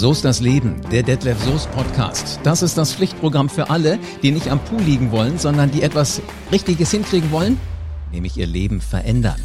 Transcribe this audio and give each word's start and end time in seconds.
So 0.00 0.12
ist 0.12 0.24
das 0.24 0.40
Leben, 0.40 0.76
der 0.90 1.02
Detlef 1.02 1.38
Soest 1.44 1.70
Podcast. 1.72 2.40
Das 2.42 2.62
ist 2.62 2.78
das 2.78 2.94
Pflichtprogramm 2.94 3.50
für 3.50 3.68
alle, 3.68 3.98
die 4.22 4.30
nicht 4.30 4.48
am 4.48 4.58
Pool 4.58 4.80
liegen 4.80 5.12
wollen, 5.12 5.36
sondern 5.36 5.70
die 5.70 5.82
etwas 5.82 6.22
Richtiges 6.50 6.90
hinkriegen 6.90 7.30
wollen, 7.30 7.60
nämlich 8.10 8.38
ihr 8.38 8.46
Leben 8.46 8.80
verändern. 8.80 9.38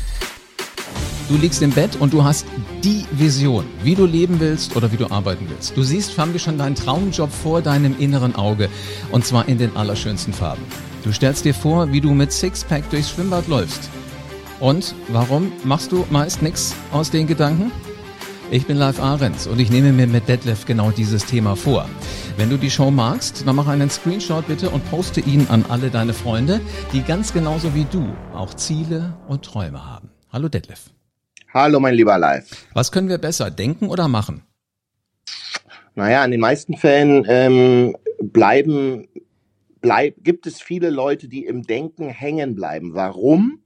Du 1.28 1.36
liegst 1.36 1.62
im 1.62 1.72
Bett 1.72 1.98
und 1.98 2.14
du 2.14 2.24
hast 2.24 2.46
die 2.86 3.04
Vision, 3.12 3.66
wie 3.84 3.96
du 3.96 4.06
leben 4.06 4.40
willst 4.40 4.78
oder 4.78 4.94
wie 4.94 4.96
du 4.96 5.12
arbeiten 5.12 5.46
willst. 5.50 5.76
Du 5.76 5.84
siehst 5.84 6.14
förmlich 6.14 6.44
schon 6.44 6.58
deinen 6.58 6.76
Traumjob 6.76 7.34
vor 7.34 7.62
deinem 7.62 8.00
inneren 8.00 8.34
Auge 8.38 8.70
und 9.12 9.26
zwar 9.26 9.50
in 9.50 9.58
den 9.58 9.76
allerschönsten 9.76 10.32
Farben. 10.32 10.64
Du 11.04 11.12
stellst 11.12 11.44
dir 11.44 11.54
vor, 11.54 11.92
wie 11.92 12.00
du 12.00 12.14
mit 12.14 12.32
Sixpack 12.32 12.90
durchs 12.92 13.10
Schwimmbad 13.10 13.50
läufst. 13.50 13.90
Und 14.62 14.96
warum 15.10 15.52
machst 15.66 15.92
du 15.92 16.06
meist 16.12 16.42
nichts 16.42 16.74
aus 16.94 17.12
den 17.12 17.28
Gedanken? 17.28 17.74
Ich 18.52 18.68
bin 18.68 18.78
Live 18.78 19.00
Ahrens 19.00 19.48
und 19.48 19.60
ich 19.60 19.72
nehme 19.72 19.92
mir 19.92 20.06
mit 20.06 20.28
Detlef 20.28 20.66
genau 20.66 20.92
dieses 20.92 21.26
Thema 21.26 21.56
vor. 21.56 21.90
Wenn 22.38 22.52
du 22.52 22.58
die 22.58 22.70
Show 22.70 22.92
magst, 22.92 23.48
dann 23.48 23.56
mach 23.56 23.68
einen 23.68 23.90
Screenshot 23.90 24.48
bitte 24.48 24.70
und 24.70 24.88
poste 24.92 25.20
ihn 25.20 25.48
an 25.50 25.66
alle 25.68 25.90
deine 25.90 26.14
Freunde, 26.14 26.62
die 26.94 27.02
ganz 27.02 27.34
genauso 27.34 27.74
wie 27.74 27.86
du 27.86 28.08
auch 28.36 28.54
Ziele 28.54 29.18
und 29.28 29.44
Träume 29.44 29.84
haben. 29.84 30.12
Hallo 30.32 30.48
Detlef. 30.48 30.92
Hallo 31.52 31.80
mein 31.80 31.96
lieber 31.96 32.20
Live. 32.20 32.68
Was 32.74 32.92
können 32.92 33.10
wir 33.10 33.18
besser, 33.18 33.50
denken 33.50 33.90
oder 33.90 34.08
machen? 34.08 34.44
Naja, 35.96 36.24
in 36.24 36.32
den 36.32 36.42
meisten 36.42 36.78
Fällen 36.78 37.26
ähm, 37.28 37.98
bleiben, 38.22 39.08
bleib, 39.82 40.24
gibt 40.24 40.46
es 40.46 40.62
viele 40.62 40.92
Leute, 40.92 41.28
die 41.28 41.46
im 41.46 41.64
Denken 41.64 42.10
hängen 42.10 42.54
bleiben. 42.54 42.94
Warum? 42.94 43.64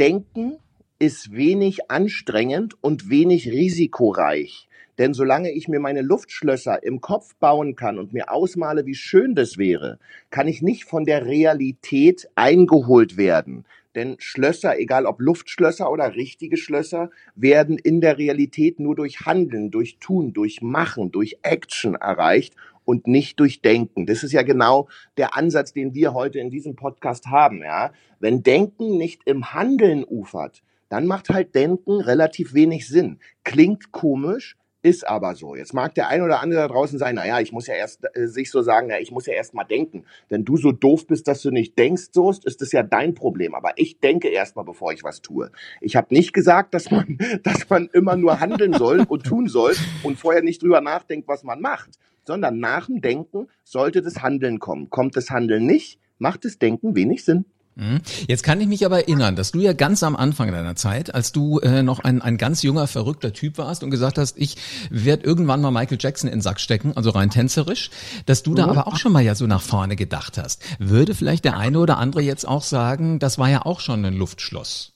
Denken 0.00 0.58
ist 0.98 1.32
wenig 1.32 1.90
anstrengend 1.90 2.74
und 2.82 3.10
wenig 3.10 3.48
risikoreich. 3.48 4.68
Denn 4.98 5.12
solange 5.12 5.50
ich 5.50 5.66
mir 5.66 5.80
meine 5.80 6.02
Luftschlösser 6.02 6.82
im 6.84 7.00
Kopf 7.00 7.34
bauen 7.36 7.74
kann 7.74 7.98
und 7.98 8.12
mir 8.12 8.30
ausmale, 8.30 8.86
wie 8.86 8.94
schön 8.94 9.34
das 9.34 9.58
wäre, 9.58 9.98
kann 10.30 10.46
ich 10.46 10.62
nicht 10.62 10.84
von 10.84 11.04
der 11.04 11.26
Realität 11.26 12.28
eingeholt 12.36 13.16
werden. 13.16 13.64
Denn 13.94 14.16
Schlösser, 14.18 14.78
egal 14.78 15.06
ob 15.06 15.20
Luftschlösser 15.20 15.90
oder 15.90 16.14
richtige 16.16 16.56
Schlösser, 16.56 17.10
werden 17.34 17.78
in 17.78 18.00
der 18.00 18.18
Realität 18.18 18.80
nur 18.80 18.96
durch 18.96 19.20
Handeln, 19.20 19.70
durch 19.70 19.98
Tun, 20.00 20.32
durch 20.32 20.62
Machen, 20.62 21.12
durch 21.12 21.38
Action 21.42 21.94
erreicht 21.94 22.54
und 22.84 23.06
nicht 23.06 23.38
durch 23.40 23.62
Denken. 23.62 24.06
Das 24.06 24.22
ist 24.22 24.32
ja 24.32 24.42
genau 24.42 24.88
der 25.16 25.36
Ansatz, 25.36 25.72
den 25.72 25.94
wir 25.94 26.12
heute 26.12 26.38
in 26.38 26.50
diesem 26.50 26.76
Podcast 26.76 27.26
haben, 27.26 27.62
ja. 27.62 27.92
Wenn 28.18 28.42
Denken 28.42 28.96
nicht 28.96 29.22
im 29.26 29.54
Handeln 29.54 30.04
ufert, 30.04 30.62
dann 30.94 31.08
macht 31.08 31.28
halt 31.28 31.56
Denken 31.56 32.00
relativ 32.00 32.54
wenig 32.54 32.86
Sinn. 32.86 33.18
Klingt 33.42 33.90
komisch, 33.90 34.56
ist 34.80 35.08
aber 35.08 35.34
so. 35.34 35.56
Jetzt 35.56 35.74
mag 35.74 35.92
der 35.96 36.06
ein 36.06 36.22
oder 36.22 36.40
andere 36.40 36.60
da 36.60 36.68
draußen 36.68 37.00
sein, 37.00 37.16
naja, 37.16 37.40
ich 37.40 37.50
muss 37.50 37.66
ja 37.66 37.74
erst 37.74 38.04
äh, 38.14 38.28
sich 38.28 38.48
so 38.48 38.62
sagen, 38.62 38.90
ja, 38.90 39.00
ich 39.00 39.10
muss 39.10 39.26
ja 39.26 39.32
erst 39.34 39.54
mal 39.54 39.64
denken. 39.64 40.04
Wenn 40.28 40.44
du 40.44 40.56
so 40.56 40.70
doof 40.70 41.08
bist, 41.08 41.26
dass 41.26 41.42
du 41.42 41.50
nicht 41.50 41.76
denkst, 41.80 42.10
so 42.12 42.30
ist, 42.30 42.44
ist 42.44 42.60
das 42.60 42.70
ja 42.70 42.84
dein 42.84 43.14
Problem. 43.14 43.56
Aber 43.56 43.72
ich 43.74 43.98
denke 43.98 44.28
erst 44.28 44.54
mal, 44.54 44.62
bevor 44.62 44.92
ich 44.92 45.02
was 45.02 45.20
tue. 45.20 45.50
Ich 45.80 45.96
habe 45.96 46.14
nicht 46.14 46.32
gesagt, 46.32 46.74
dass 46.74 46.92
man, 46.92 47.18
dass 47.42 47.68
man 47.68 47.88
immer 47.92 48.14
nur 48.14 48.38
handeln 48.38 48.74
soll 48.74 49.04
und 49.08 49.24
tun 49.26 49.48
soll 49.48 49.74
und 50.04 50.16
vorher 50.16 50.42
nicht 50.42 50.62
drüber 50.62 50.80
nachdenkt, 50.80 51.26
was 51.26 51.42
man 51.42 51.60
macht. 51.60 51.98
Sondern 52.24 52.60
nach 52.60 52.86
dem 52.86 53.00
Denken 53.00 53.48
sollte 53.64 54.00
das 54.00 54.22
Handeln 54.22 54.60
kommen. 54.60 54.90
Kommt 54.90 55.16
das 55.16 55.30
Handeln 55.30 55.66
nicht, 55.66 55.98
macht 56.18 56.44
das 56.44 56.60
Denken 56.60 56.94
wenig 56.94 57.24
Sinn. 57.24 57.46
Mhm. 57.76 58.00
Jetzt 58.28 58.44
kann 58.44 58.60
ich 58.60 58.68
mich 58.68 58.86
aber 58.86 59.00
erinnern, 59.00 59.34
dass 59.34 59.50
du 59.50 59.60
ja 59.60 59.72
ganz 59.72 60.02
am 60.04 60.14
Anfang 60.14 60.52
deiner 60.52 60.76
Zeit, 60.76 61.12
als 61.12 61.32
du 61.32 61.58
äh, 61.58 61.82
noch 61.82 62.00
ein, 62.00 62.22
ein 62.22 62.38
ganz 62.38 62.62
junger, 62.62 62.86
verrückter 62.86 63.32
Typ 63.32 63.58
warst 63.58 63.82
und 63.82 63.90
gesagt 63.90 64.16
hast, 64.16 64.38
ich 64.38 64.56
werde 64.90 65.24
irgendwann 65.24 65.60
mal 65.60 65.72
Michael 65.72 65.98
Jackson 66.00 66.28
in 66.28 66.36
den 66.36 66.42
Sack 66.42 66.60
stecken, 66.60 66.96
also 66.96 67.10
rein 67.10 67.30
tänzerisch, 67.30 67.90
dass 68.26 68.44
du 68.44 68.54
da 68.54 68.64
mhm. 68.64 68.70
aber 68.70 68.86
auch 68.86 68.96
schon 68.96 69.12
mal 69.12 69.22
ja 69.22 69.34
so 69.34 69.46
nach 69.46 69.62
vorne 69.62 69.96
gedacht 69.96 70.38
hast. 70.38 70.62
Würde 70.78 71.14
vielleicht 71.14 71.44
der 71.44 71.56
eine 71.56 71.80
oder 71.80 71.98
andere 71.98 72.22
jetzt 72.22 72.46
auch 72.46 72.62
sagen, 72.62 73.18
das 73.18 73.38
war 73.38 73.50
ja 73.50 73.62
auch 73.62 73.80
schon 73.80 74.04
ein 74.04 74.14
Luftschloss? 74.14 74.92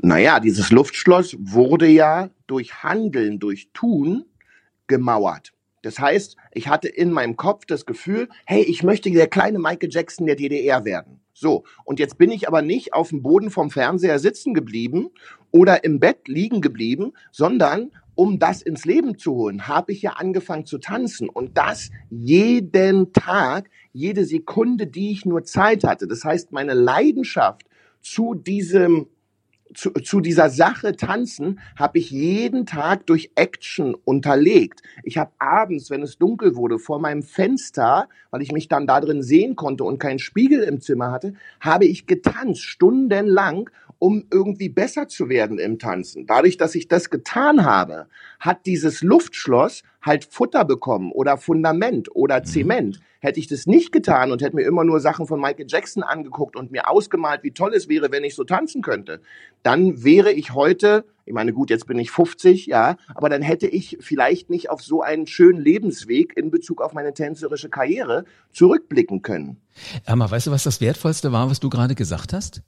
Naja, 0.00 0.40
dieses 0.40 0.70
Luftschloss 0.70 1.36
wurde 1.38 1.88
ja 1.88 2.30
durch 2.46 2.82
Handeln, 2.82 3.38
durch 3.38 3.70
Tun 3.72 4.24
gemauert. 4.86 5.52
Das 5.82 5.98
heißt, 5.98 6.36
ich 6.52 6.68
hatte 6.68 6.88
in 6.88 7.12
meinem 7.12 7.36
Kopf 7.36 7.64
das 7.66 7.86
Gefühl, 7.86 8.28
hey, 8.46 8.62
ich 8.62 8.82
möchte 8.82 9.10
der 9.10 9.28
kleine 9.28 9.58
Michael 9.58 9.90
Jackson 9.92 10.26
der 10.26 10.36
DDR 10.36 10.84
werden. 10.84 11.20
So, 11.40 11.62
und 11.84 12.00
jetzt 12.00 12.18
bin 12.18 12.32
ich 12.32 12.48
aber 12.48 12.62
nicht 12.62 12.94
auf 12.94 13.10
dem 13.10 13.22
Boden 13.22 13.50
vom 13.50 13.70
Fernseher 13.70 14.18
sitzen 14.18 14.54
geblieben 14.54 15.10
oder 15.52 15.84
im 15.84 16.00
Bett 16.00 16.26
liegen 16.26 16.60
geblieben, 16.60 17.12
sondern 17.30 17.92
um 18.16 18.40
das 18.40 18.60
ins 18.60 18.84
Leben 18.84 19.18
zu 19.18 19.34
holen, 19.36 19.68
habe 19.68 19.92
ich 19.92 20.02
ja 20.02 20.14
angefangen 20.14 20.66
zu 20.66 20.78
tanzen 20.78 21.28
und 21.28 21.56
das 21.56 21.90
jeden 22.10 23.12
Tag, 23.12 23.70
jede 23.92 24.24
Sekunde, 24.24 24.88
die 24.88 25.12
ich 25.12 25.24
nur 25.24 25.44
Zeit 25.44 25.84
hatte. 25.84 26.08
Das 26.08 26.24
heißt, 26.24 26.50
meine 26.50 26.74
Leidenschaft 26.74 27.66
zu 28.00 28.34
diesem 28.34 29.06
zu, 29.74 29.90
zu 29.92 30.20
dieser 30.20 30.50
Sache 30.50 30.96
tanzen 30.96 31.60
habe 31.76 31.98
ich 31.98 32.10
jeden 32.10 32.66
Tag 32.66 33.06
durch 33.06 33.30
Action 33.34 33.94
unterlegt. 34.04 34.82
Ich 35.02 35.18
habe 35.18 35.32
abends, 35.38 35.90
wenn 35.90 36.02
es 36.02 36.18
dunkel 36.18 36.56
wurde, 36.56 36.78
vor 36.78 36.98
meinem 37.00 37.22
Fenster, 37.22 38.08
weil 38.30 38.42
ich 38.42 38.52
mich 38.52 38.68
dann 38.68 38.86
da 38.86 39.00
drin 39.00 39.22
sehen 39.22 39.56
konnte 39.56 39.84
und 39.84 39.98
keinen 39.98 40.18
Spiegel 40.18 40.62
im 40.62 40.80
Zimmer 40.80 41.10
hatte, 41.10 41.34
habe 41.60 41.86
ich 41.86 42.06
getanzt 42.06 42.62
stundenlang, 42.62 43.70
um 43.98 44.24
irgendwie 44.32 44.68
besser 44.68 45.08
zu 45.08 45.28
werden 45.28 45.58
im 45.58 45.78
Tanzen. 45.78 46.26
Dadurch, 46.26 46.56
dass 46.56 46.74
ich 46.74 46.88
das 46.88 47.10
getan 47.10 47.64
habe, 47.64 48.06
hat 48.38 48.66
dieses 48.66 49.02
Luftschloss 49.02 49.82
halt 50.02 50.24
Futter 50.24 50.64
bekommen 50.64 51.10
oder 51.12 51.36
Fundament 51.36 52.14
oder 52.14 52.40
mhm. 52.40 52.44
Zement. 52.44 53.00
Hätte 53.20 53.40
ich 53.40 53.48
das 53.48 53.66
nicht 53.66 53.90
getan 53.90 54.30
und 54.30 54.42
hätte 54.42 54.54
mir 54.54 54.62
immer 54.62 54.84
nur 54.84 55.00
Sachen 55.00 55.26
von 55.26 55.40
Michael 55.40 55.66
Jackson 55.68 56.04
angeguckt 56.04 56.54
und 56.54 56.70
mir 56.70 56.88
ausgemalt, 56.88 57.42
wie 57.42 57.50
toll 57.50 57.74
es 57.74 57.88
wäre, 57.88 58.12
wenn 58.12 58.22
ich 58.22 58.36
so 58.36 58.44
tanzen 58.44 58.80
könnte, 58.80 59.20
dann 59.64 60.04
wäre 60.04 60.30
ich 60.30 60.54
heute, 60.54 61.04
ich 61.26 61.34
meine, 61.34 61.52
gut, 61.52 61.68
jetzt 61.68 61.88
bin 61.88 61.98
ich 61.98 62.12
50, 62.12 62.66
ja, 62.66 62.96
aber 63.16 63.28
dann 63.28 63.42
hätte 63.42 63.66
ich 63.66 63.98
vielleicht 64.00 64.50
nicht 64.50 64.70
auf 64.70 64.82
so 64.82 65.02
einen 65.02 65.26
schönen 65.26 65.60
Lebensweg 65.60 66.36
in 66.36 66.52
Bezug 66.52 66.80
auf 66.80 66.92
meine 66.92 67.12
tänzerische 67.12 67.68
Karriere 67.68 68.24
zurückblicken 68.52 69.22
können. 69.22 69.60
Aber 70.06 70.30
weißt 70.30 70.46
du, 70.46 70.50
was 70.52 70.62
das 70.62 70.80
Wertvollste 70.80 71.32
war, 71.32 71.50
was 71.50 71.58
du 71.58 71.68
gerade 71.68 71.96
gesagt 71.96 72.32
hast? 72.32 72.62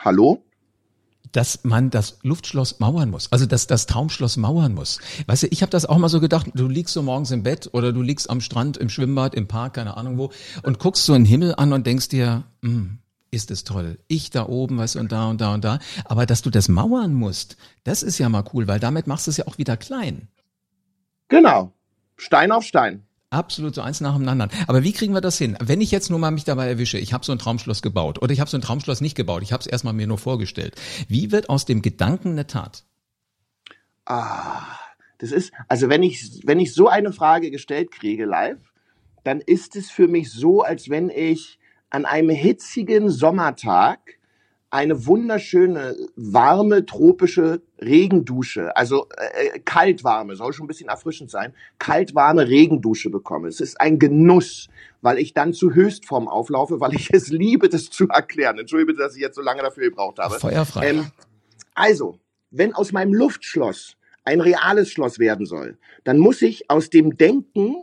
Hallo? 0.00 0.42
dass 1.32 1.62
man 1.62 1.90
das 1.90 2.18
Luftschloss 2.22 2.80
mauern 2.80 3.10
muss, 3.10 3.30
also 3.30 3.46
dass 3.46 3.66
das 3.66 3.86
Traumschloss 3.86 4.36
mauern 4.36 4.74
muss. 4.74 4.98
Weißt 5.26 5.44
du, 5.44 5.46
ich 5.48 5.62
habe 5.62 5.70
das 5.70 5.86
auch 5.86 5.98
mal 5.98 6.08
so 6.08 6.20
gedacht, 6.20 6.50
du 6.54 6.66
liegst 6.66 6.94
so 6.94 7.02
morgens 7.02 7.30
im 7.30 7.42
Bett 7.42 7.70
oder 7.72 7.92
du 7.92 8.02
liegst 8.02 8.28
am 8.30 8.40
Strand, 8.40 8.76
im 8.76 8.88
Schwimmbad, 8.88 9.34
im 9.34 9.46
Park, 9.46 9.74
keine 9.74 9.96
Ahnung 9.96 10.18
wo, 10.18 10.32
und 10.62 10.78
guckst 10.78 11.04
so 11.04 11.12
einen 11.12 11.24
Himmel 11.24 11.54
an 11.56 11.72
und 11.72 11.86
denkst 11.86 12.08
dir, 12.08 12.44
hm, 12.62 12.98
ist 13.30 13.50
es 13.50 13.62
toll. 13.62 13.98
Ich 14.08 14.30
da 14.30 14.46
oben, 14.46 14.78
weißt 14.78 14.96
du, 14.96 14.98
und 14.98 15.12
da 15.12 15.28
und 15.28 15.40
da 15.40 15.54
und 15.54 15.64
da. 15.64 15.78
Aber 16.04 16.26
dass 16.26 16.42
du 16.42 16.50
das 16.50 16.68
mauern 16.68 17.14
musst, 17.14 17.56
das 17.84 18.02
ist 18.02 18.18
ja 18.18 18.28
mal 18.28 18.44
cool, 18.52 18.66
weil 18.66 18.80
damit 18.80 19.06
machst 19.06 19.28
du 19.28 19.30
es 19.30 19.36
ja 19.36 19.46
auch 19.46 19.58
wieder 19.58 19.76
klein. 19.76 20.28
Genau. 21.28 21.72
Stein 22.16 22.50
auf 22.50 22.64
Stein. 22.64 23.06
Absolut 23.30 23.76
so 23.76 23.80
eins 23.80 24.00
nach 24.00 24.16
dem 24.16 24.28
anderen. 24.28 24.50
Aber 24.66 24.82
wie 24.82 24.92
kriegen 24.92 25.14
wir 25.14 25.20
das 25.20 25.38
hin? 25.38 25.56
Wenn 25.60 25.80
ich 25.80 25.92
jetzt 25.92 26.10
nur 26.10 26.18
mal 26.18 26.32
mich 26.32 26.42
dabei 26.42 26.66
erwische, 26.66 26.98
ich 26.98 27.12
habe 27.12 27.24
so 27.24 27.30
ein 27.30 27.38
Traumschloss 27.38 27.80
gebaut 27.80 28.20
oder 28.20 28.32
ich 28.32 28.40
habe 28.40 28.50
so 28.50 28.58
ein 28.58 28.60
Traumschloss 28.60 29.00
nicht 29.00 29.14
gebaut, 29.14 29.42
ich 29.44 29.52
habe 29.52 29.60
es 29.60 29.68
erstmal 29.68 29.94
mir 29.94 30.08
nur 30.08 30.18
vorgestellt. 30.18 30.74
Wie 31.06 31.30
wird 31.30 31.48
aus 31.48 31.64
dem 31.64 31.80
Gedanken 31.80 32.30
eine 32.30 32.48
Tat? 32.48 32.84
Ah, 34.04 34.66
das 35.18 35.30
ist, 35.30 35.52
also 35.68 35.88
wenn 35.88 36.02
ich, 36.02 36.40
wenn 36.44 36.58
ich 36.58 36.74
so 36.74 36.88
eine 36.88 37.12
Frage 37.12 37.52
gestellt 37.52 37.92
kriege 37.92 38.24
live, 38.24 38.58
dann 39.22 39.40
ist 39.40 39.76
es 39.76 39.92
für 39.92 40.08
mich 40.08 40.32
so, 40.32 40.62
als 40.62 40.90
wenn 40.90 41.08
ich 41.08 41.60
an 41.90 42.06
einem 42.06 42.30
hitzigen 42.30 43.10
Sommertag 43.10 44.18
eine 44.70 45.06
wunderschöne, 45.06 45.96
warme, 46.14 46.86
tropische 46.86 47.60
Regendusche, 47.80 48.76
also 48.76 49.08
äh, 49.16 49.56
äh, 49.56 49.58
kaltwarme, 49.58 50.36
soll 50.36 50.52
schon 50.52 50.64
ein 50.64 50.68
bisschen 50.68 50.88
erfrischend 50.88 51.30
sein, 51.30 51.54
kaltwarme 51.78 52.46
Regendusche 52.48 53.10
bekomme. 53.10 53.48
Es 53.48 53.60
ist 53.60 53.80
ein 53.80 53.98
Genuss, 53.98 54.68
weil 55.02 55.18
ich 55.18 55.34
dann 55.34 55.52
zu 55.52 55.74
Höchstform 55.74 56.28
auflaufe, 56.28 56.80
weil 56.80 56.94
ich 56.94 57.12
es 57.12 57.28
liebe, 57.28 57.68
das 57.68 57.90
zu 57.90 58.08
erklären. 58.08 58.58
Entschuldige 58.58 58.94
dass 58.94 59.16
ich 59.16 59.22
jetzt 59.22 59.34
so 59.34 59.42
lange 59.42 59.62
dafür 59.62 59.84
gebraucht 59.84 60.18
habe. 60.18 60.38
Feuerfrei. 60.38 60.90
Ähm, 60.90 61.10
also, 61.74 62.18
wenn 62.50 62.72
aus 62.74 62.92
meinem 62.92 63.14
Luftschloss 63.14 63.96
ein 64.24 64.40
reales 64.40 64.90
Schloss 64.90 65.18
werden 65.18 65.46
soll, 65.46 65.78
dann 66.04 66.18
muss 66.18 66.42
ich 66.42 66.70
aus 66.70 66.90
dem 66.90 67.16
Denken 67.16 67.76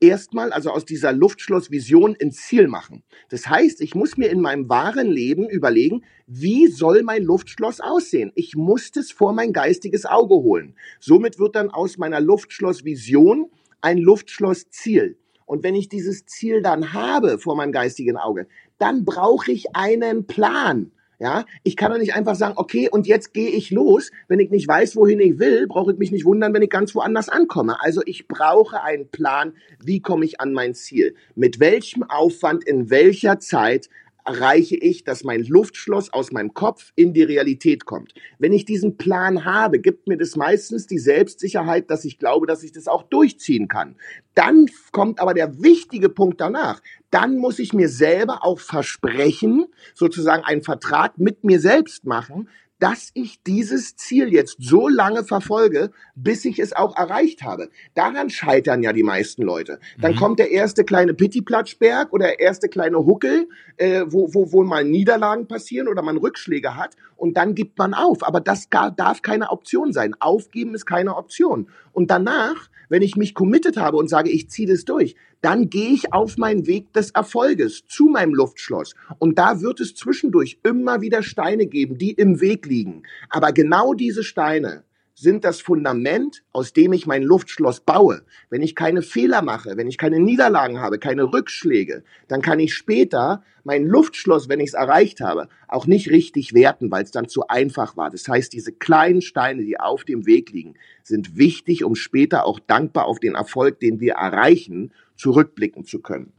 erstmal, 0.00 0.52
also 0.52 0.70
aus 0.70 0.84
dieser 0.84 1.12
Luftschlossvision 1.12 2.14
ins 2.14 2.46
Ziel 2.46 2.66
machen. 2.66 3.02
Das 3.28 3.48
heißt, 3.48 3.80
ich 3.80 3.94
muss 3.94 4.16
mir 4.16 4.30
in 4.30 4.40
meinem 4.40 4.68
wahren 4.68 5.08
Leben 5.08 5.48
überlegen, 5.48 6.04
wie 6.26 6.66
soll 6.66 7.02
mein 7.02 7.22
Luftschloss 7.22 7.80
aussehen? 7.80 8.32
Ich 8.34 8.56
muss 8.56 8.90
es 8.96 9.12
vor 9.12 9.32
mein 9.32 9.52
geistiges 9.52 10.06
Auge 10.06 10.34
holen. 10.34 10.74
Somit 10.98 11.38
wird 11.38 11.54
dann 11.54 11.70
aus 11.70 11.98
meiner 11.98 12.20
Luftschlossvision 12.20 13.50
ein 13.80 13.98
Luftschlossziel. 13.98 15.16
Und 15.46 15.62
wenn 15.62 15.74
ich 15.74 15.88
dieses 15.88 16.26
Ziel 16.26 16.62
dann 16.62 16.92
habe 16.92 17.38
vor 17.38 17.56
meinem 17.56 17.72
geistigen 17.72 18.16
Auge, 18.16 18.46
dann 18.78 19.04
brauche 19.04 19.50
ich 19.50 19.74
einen 19.74 20.26
Plan. 20.26 20.92
Ja, 21.20 21.44
ich 21.64 21.76
kann 21.76 21.92
doch 21.92 21.98
nicht 21.98 22.14
einfach 22.14 22.34
sagen, 22.34 22.54
okay, 22.56 22.88
und 22.88 23.06
jetzt 23.06 23.34
gehe 23.34 23.50
ich 23.50 23.70
los. 23.70 24.10
Wenn 24.26 24.40
ich 24.40 24.50
nicht 24.50 24.66
weiß, 24.66 24.96
wohin 24.96 25.20
ich 25.20 25.38
will, 25.38 25.66
brauche 25.66 25.92
ich 25.92 25.98
mich 25.98 26.12
nicht 26.12 26.24
wundern, 26.24 26.54
wenn 26.54 26.62
ich 26.62 26.70
ganz 26.70 26.94
woanders 26.94 27.28
ankomme. 27.28 27.76
Also 27.82 28.00
ich 28.06 28.26
brauche 28.26 28.82
einen 28.82 29.06
Plan, 29.10 29.52
wie 29.84 30.00
komme 30.00 30.24
ich 30.24 30.40
an 30.40 30.54
mein 30.54 30.72
Ziel? 30.72 31.14
Mit 31.34 31.60
welchem 31.60 32.04
Aufwand, 32.04 32.64
in 32.64 32.88
welcher 32.88 33.38
Zeit 33.38 33.90
erreiche 34.30 34.76
ich, 34.76 35.02
dass 35.02 35.24
mein 35.24 35.42
Luftschloss 35.44 36.12
aus 36.12 36.30
meinem 36.30 36.54
Kopf 36.54 36.92
in 36.94 37.12
die 37.12 37.22
Realität 37.22 37.84
kommt. 37.84 38.14
Wenn 38.38 38.52
ich 38.52 38.64
diesen 38.64 38.96
Plan 38.96 39.44
habe, 39.44 39.80
gibt 39.80 40.06
mir 40.06 40.16
das 40.16 40.36
meistens 40.36 40.86
die 40.86 40.98
Selbstsicherheit, 40.98 41.90
dass 41.90 42.04
ich 42.04 42.18
glaube, 42.18 42.46
dass 42.46 42.62
ich 42.62 42.70
das 42.70 42.86
auch 42.86 43.02
durchziehen 43.02 43.66
kann. 43.66 43.96
Dann 44.34 44.66
kommt 44.92 45.20
aber 45.20 45.34
der 45.34 45.62
wichtige 45.62 46.08
Punkt 46.08 46.40
danach. 46.40 46.80
Dann 47.10 47.38
muss 47.38 47.58
ich 47.58 47.72
mir 47.72 47.88
selber 47.88 48.44
auch 48.44 48.60
versprechen, 48.60 49.66
sozusagen 49.94 50.44
einen 50.44 50.62
Vertrag 50.62 51.18
mit 51.18 51.42
mir 51.42 51.58
selbst 51.58 52.04
machen, 52.04 52.48
dass 52.80 53.10
ich 53.14 53.42
dieses 53.42 53.94
Ziel 53.96 54.32
jetzt 54.32 54.56
so 54.58 54.88
lange 54.88 55.22
verfolge, 55.22 55.90
bis 56.14 56.44
ich 56.44 56.58
es 56.58 56.72
auch 56.72 56.96
erreicht 56.96 57.42
habe. 57.42 57.70
Daran 57.94 58.30
scheitern 58.30 58.82
ja 58.82 58.92
die 58.92 59.02
meisten 59.02 59.42
Leute. 59.42 59.78
Dann 60.00 60.12
mhm. 60.12 60.16
kommt 60.16 60.38
der 60.38 60.50
erste 60.50 60.84
kleine 60.84 61.14
Pittiplatschberg 61.14 62.12
oder 62.12 62.26
der 62.26 62.40
erste 62.40 62.68
kleine 62.68 62.98
Huckel, 62.98 63.48
äh, 63.76 64.04
wo, 64.06 64.34
wo, 64.34 64.52
wo 64.52 64.64
mal 64.64 64.84
Niederlagen 64.84 65.46
passieren 65.46 65.88
oder 65.88 66.02
man 66.02 66.16
Rückschläge 66.16 66.74
hat 66.74 66.96
und 67.16 67.36
dann 67.36 67.54
gibt 67.54 67.78
man 67.78 67.92
auf. 67.92 68.26
Aber 68.26 68.40
das 68.40 68.70
gar, 68.70 68.90
darf 68.90 69.20
keine 69.20 69.50
Option 69.50 69.92
sein. 69.92 70.14
Aufgeben 70.18 70.74
ist 70.74 70.86
keine 70.86 71.16
Option. 71.16 71.68
Und 71.92 72.10
danach, 72.10 72.68
wenn 72.88 73.02
ich 73.02 73.16
mich 73.16 73.34
committed 73.34 73.76
habe 73.76 73.96
und 73.96 74.08
sage, 74.08 74.30
ich 74.30 74.50
ziehe 74.50 74.68
das 74.68 74.84
durch, 74.84 75.14
dann 75.40 75.70
gehe 75.70 75.90
ich 75.90 76.12
auf 76.12 76.36
meinen 76.36 76.66
Weg 76.66 76.92
des 76.92 77.10
Erfolges 77.12 77.84
zu 77.86 78.06
meinem 78.06 78.34
Luftschloss. 78.34 78.94
Und 79.18 79.38
da 79.38 79.60
wird 79.60 79.80
es 79.80 79.94
zwischendurch 79.94 80.58
immer 80.62 81.00
wieder 81.00 81.22
Steine 81.22 81.66
geben, 81.66 81.98
die 81.98 82.12
im 82.12 82.40
Weg 82.40 82.66
liegen. 82.66 83.04
Aber 83.30 83.52
genau 83.52 83.94
diese 83.94 84.22
Steine, 84.22 84.84
sind 85.20 85.44
das 85.44 85.60
Fundament, 85.60 86.42
aus 86.52 86.72
dem 86.72 86.94
ich 86.94 87.06
mein 87.06 87.22
Luftschloss 87.22 87.80
baue. 87.80 88.22
Wenn 88.48 88.62
ich 88.62 88.74
keine 88.74 89.02
Fehler 89.02 89.42
mache, 89.42 89.76
wenn 89.76 89.86
ich 89.86 89.98
keine 89.98 90.18
Niederlagen 90.18 90.80
habe, 90.80 90.98
keine 90.98 91.24
Rückschläge, 91.24 92.02
dann 92.28 92.40
kann 92.40 92.58
ich 92.58 92.74
später 92.74 93.42
mein 93.62 93.86
Luftschloss, 93.86 94.48
wenn 94.48 94.60
ich 94.60 94.68
es 94.68 94.74
erreicht 94.74 95.20
habe, 95.20 95.48
auch 95.68 95.86
nicht 95.86 96.10
richtig 96.10 96.54
werten, 96.54 96.90
weil 96.90 97.04
es 97.04 97.10
dann 97.10 97.28
zu 97.28 97.46
einfach 97.48 97.96
war. 97.98 98.08
Das 98.10 98.26
heißt, 98.26 98.52
diese 98.52 98.72
kleinen 98.72 99.20
Steine, 99.20 99.62
die 99.62 99.78
auf 99.78 100.04
dem 100.04 100.24
Weg 100.24 100.50
liegen, 100.52 100.74
sind 101.02 101.36
wichtig, 101.36 101.84
um 101.84 101.94
später 101.94 102.46
auch 102.46 102.58
dankbar 102.58 103.04
auf 103.04 103.20
den 103.20 103.34
Erfolg, 103.34 103.78
den 103.78 104.00
wir 104.00 104.14
erreichen, 104.14 104.92
zurückblicken 105.20 105.84
zu 105.84 106.00
können. 106.00 106.32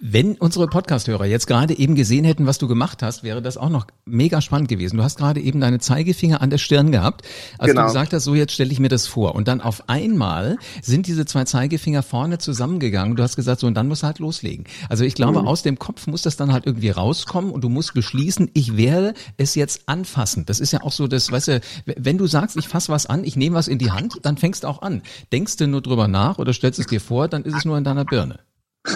Wenn 0.00 0.36
unsere 0.36 0.66
Podcasthörer 0.66 1.24
jetzt 1.24 1.46
gerade 1.46 1.78
eben 1.78 1.94
gesehen 1.94 2.24
hätten, 2.24 2.46
was 2.46 2.58
du 2.58 2.68
gemacht 2.68 3.02
hast, 3.02 3.22
wäre 3.22 3.40
das 3.40 3.56
auch 3.56 3.70
noch 3.70 3.86
mega 4.04 4.40
spannend 4.40 4.68
gewesen. 4.68 4.96
Du 4.96 5.02
hast 5.02 5.18
gerade 5.18 5.40
eben 5.40 5.60
deine 5.60 5.78
Zeigefinger 5.78 6.42
an 6.42 6.50
der 6.50 6.58
Stirn 6.58 6.92
gehabt, 6.92 7.26
als 7.58 7.70
genau. 7.70 7.82
du 7.82 7.86
gesagt 7.86 8.12
hast, 8.12 8.24
so 8.24 8.34
jetzt 8.34 8.52
stelle 8.52 8.72
ich 8.72 8.80
mir 8.80 8.88
das 8.88 9.06
vor. 9.06 9.34
Und 9.34 9.48
dann 9.48 9.60
auf 9.60 9.88
einmal 9.88 10.58
sind 10.82 11.06
diese 11.06 11.24
zwei 11.26 11.44
Zeigefinger 11.44 12.02
vorne 12.02 12.38
zusammengegangen. 12.38 13.16
Du 13.16 13.22
hast 13.22 13.36
gesagt, 13.36 13.60
so 13.60 13.66
und 13.66 13.74
dann 13.74 13.88
musst 13.88 14.02
du 14.02 14.06
halt 14.06 14.18
loslegen. 14.18 14.66
Also 14.88 15.04
ich 15.04 15.14
glaube, 15.14 15.42
mhm. 15.42 15.48
aus 15.48 15.62
dem 15.62 15.78
Kopf 15.78 16.06
muss 16.06 16.22
das 16.22 16.36
dann 16.36 16.52
halt 16.52 16.66
irgendwie 16.66 16.90
rauskommen 16.90 17.50
und 17.50 17.62
du 17.62 17.68
musst 17.68 17.94
beschließen, 17.94 18.50
ich 18.54 18.76
werde 18.76 19.14
es 19.36 19.54
jetzt 19.54 19.88
anfassen. 19.88 20.44
Das 20.44 20.60
ist 20.60 20.72
ja 20.72 20.82
auch 20.82 20.92
so 20.92 21.06
das, 21.06 21.30
weißt 21.30 21.48
du, 21.48 21.60
wenn 21.86 22.18
du 22.18 22.26
sagst, 22.26 22.56
ich 22.56 22.68
fasse 22.68 22.92
was 22.92 23.06
an, 23.06 23.24
ich 23.24 23.36
nehme 23.36 23.56
was 23.56 23.68
in 23.68 23.78
die 23.78 23.92
Hand, 23.92 24.18
dann 24.22 24.36
fängst 24.36 24.64
du 24.64 24.68
auch 24.68 24.82
an. 24.82 25.02
Denkst 25.32 25.56
du 25.56 25.66
nur 25.66 25.80
drüber 25.80 26.08
nach 26.08 26.38
oder 26.38 26.52
stellst 26.52 26.80
es 26.80 26.86
dir 26.86 27.00
vor, 27.00 27.28
dann 27.28 27.44
ist 27.44 27.54
es 27.54 27.64
nur 27.64 27.78
in 27.78 27.84
deiner 27.84 28.04
Birne. 28.04 28.23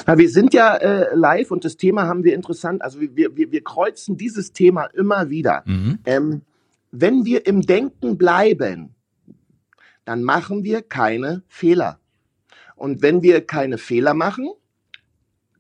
Ja, 0.07 0.19
wir 0.19 0.29
sind 0.29 0.53
ja 0.53 0.77
äh, 0.77 1.15
live 1.15 1.51
und 1.51 1.65
das 1.65 1.77
Thema 1.77 2.07
haben 2.07 2.25
wir 2.25 2.35
interessant. 2.35 2.83
Also 2.83 3.01
wir, 3.01 3.37
wir, 3.37 3.51
wir 3.51 3.65
kreuzen 3.65 4.17
dieses 4.17 4.53
Thema 4.53 4.85
immer 4.85 5.31
wieder. 5.31 5.63
Mhm. 5.65 5.99
Ähm, 6.05 6.43
wenn 6.91 7.25
wir 7.25 7.47
im 7.47 7.63
Denken 7.63 8.19
bleiben, 8.19 8.95
dann 10.05 10.23
machen 10.23 10.65
wir 10.65 10.83
keine 10.83 11.43
Fehler. 11.49 12.01
Und 12.77 13.03
wenn 13.03 13.23
wir 13.23 13.45
keine 13.47 13.79
Fehler 13.79 14.15
machen, 14.15 14.51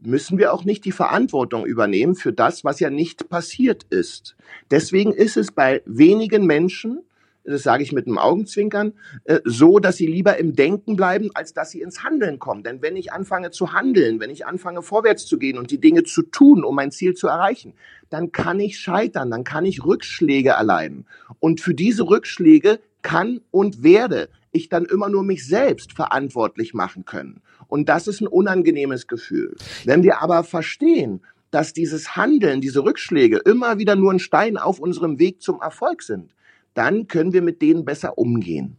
müssen 0.00 0.38
wir 0.38 0.52
auch 0.52 0.64
nicht 0.64 0.84
die 0.84 0.92
Verantwortung 0.92 1.66
übernehmen 1.66 2.14
für 2.14 2.32
das, 2.32 2.64
was 2.64 2.80
ja 2.80 2.90
nicht 2.90 3.28
passiert 3.28 3.84
ist. 3.90 4.36
Deswegen 4.70 5.12
ist 5.12 5.36
es 5.36 5.52
bei 5.52 5.82
wenigen 5.84 6.46
Menschen 6.46 7.00
das 7.48 7.62
sage 7.62 7.82
ich 7.82 7.92
mit 7.92 8.06
einem 8.06 8.18
Augenzwinkern, 8.18 8.92
äh, 9.24 9.40
so, 9.44 9.78
dass 9.78 9.96
sie 9.96 10.06
lieber 10.06 10.38
im 10.38 10.54
Denken 10.54 10.96
bleiben, 10.96 11.30
als 11.34 11.54
dass 11.54 11.70
sie 11.70 11.80
ins 11.80 12.04
Handeln 12.04 12.38
kommen. 12.38 12.62
Denn 12.62 12.82
wenn 12.82 12.96
ich 12.96 13.12
anfange 13.12 13.50
zu 13.50 13.72
handeln, 13.72 14.20
wenn 14.20 14.30
ich 14.30 14.46
anfange 14.46 14.82
vorwärts 14.82 15.26
zu 15.26 15.38
gehen 15.38 15.58
und 15.58 15.70
die 15.70 15.80
Dinge 15.80 16.04
zu 16.04 16.22
tun, 16.22 16.64
um 16.64 16.74
mein 16.74 16.90
Ziel 16.90 17.14
zu 17.14 17.28
erreichen, 17.28 17.74
dann 18.10 18.32
kann 18.32 18.60
ich 18.60 18.78
scheitern, 18.78 19.30
dann 19.30 19.44
kann 19.44 19.64
ich 19.64 19.84
Rückschläge 19.84 20.50
erleiden. 20.50 21.06
Und 21.40 21.60
für 21.60 21.74
diese 21.74 22.08
Rückschläge 22.08 22.80
kann 23.02 23.40
und 23.50 23.82
werde 23.82 24.28
ich 24.52 24.68
dann 24.68 24.84
immer 24.84 25.08
nur 25.08 25.22
mich 25.22 25.46
selbst 25.46 25.92
verantwortlich 25.92 26.74
machen 26.74 27.04
können. 27.04 27.42
Und 27.66 27.88
das 27.88 28.08
ist 28.08 28.20
ein 28.20 28.26
unangenehmes 28.26 29.06
Gefühl. 29.06 29.56
Wenn 29.84 30.02
wir 30.02 30.22
aber 30.22 30.42
verstehen, 30.42 31.20
dass 31.50 31.72
dieses 31.72 32.16
Handeln, 32.16 32.60
diese 32.60 32.84
Rückschläge 32.84 33.38
immer 33.38 33.78
wieder 33.78 33.96
nur 33.96 34.12
ein 34.12 34.18
Stein 34.18 34.56
auf 34.56 34.80
unserem 34.80 35.18
Weg 35.18 35.40
zum 35.40 35.60
Erfolg 35.60 36.02
sind, 36.02 36.34
dann 36.74 37.06
können 37.06 37.32
wir 37.32 37.42
mit 37.42 37.62
denen 37.62 37.84
besser 37.84 38.18
umgehen. 38.18 38.78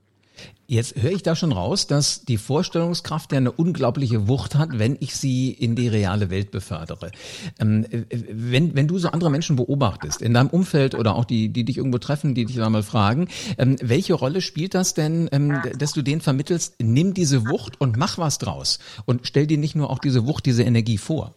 Jetzt 0.68 1.02
höre 1.02 1.12
ich 1.12 1.24
da 1.24 1.36
schon 1.36 1.52
raus, 1.52 1.88
dass 1.88 2.26
die 2.26 2.38
Vorstellungskraft 2.38 3.32
ja 3.32 3.40
eine 3.40 3.52
unglaubliche 3.52 4.28
Wucht 4.28 4.54
hat, 4.54 4.78
wenn 4.78 4.98
ich 5.00 5.16
sie 5.16 5.52
in 5.52 5.76
die 5.76 5.88
reale 5.88 6.30
Welt 6.30 6.52
befördere. 6.52 7.12
Ähm, 7.60 7.88
wenn, 8.12 8.76
wenn 8.76 8.88
du 8.88 9.00
so 9.00 9.10
andere 9.10 9.32
Menschen 9.32 9.56
beobachtest, 9.56 10.22
in 10.22 10.36
deinem 10.36 10.50
Umfeld 10.50 10.94
oder 10.94 11.16
auch 11.16 11.26
die, 11.26 11.50
die 11.50 11.66
dich 11.66 11.78
irgendwo 11.78 11.98
treffen, 11.98 12.36
die 12.36 12.46
dich 12.46 12.56
da 12.56 12.70
mal 12.70 12.84
fragen, 12.84 13.30
ähm, 13.58 13.78
welche 13.82 14.14
Rolle 14.14 14.42
spielt 14.42 14.76
das 14.76 14.94
denn, 14.94 15.28
ähm, 15.32 15.60
dass 15.76 15.94
du 15.94 16.04
denen 16.04 16.22
vermittelst, 16.22 16.76
nimm 16.80 17.16
diese 17.16 17.48
Wucht 17.48 17.82
und 17.82 17.98
mach 17.98 18.20
was 18.20 18.38
draus 18.38 18.78
und 19.06 19.26
stell 19.26 19.48
dir 19.48 19.58
nicht 19.58 19.76
nur 19.76 19.90
auch 19.90 20.00
diese 20.00 20.28
Wucht, 20.28 20.46
diese 20.46 20.62
Energie 20.64 21.00
vor? 21.00 21.34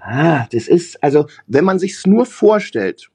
Ah, 0.00 0.46
das 0.50 0.66
ist, 0.66 1.02
also, 1.04 1.26
wenn 1.46 1.64
man 1.64 1.78
sich's 1.78 2.06
nur 2.06 2.26
vorstellt, 2.26 3.09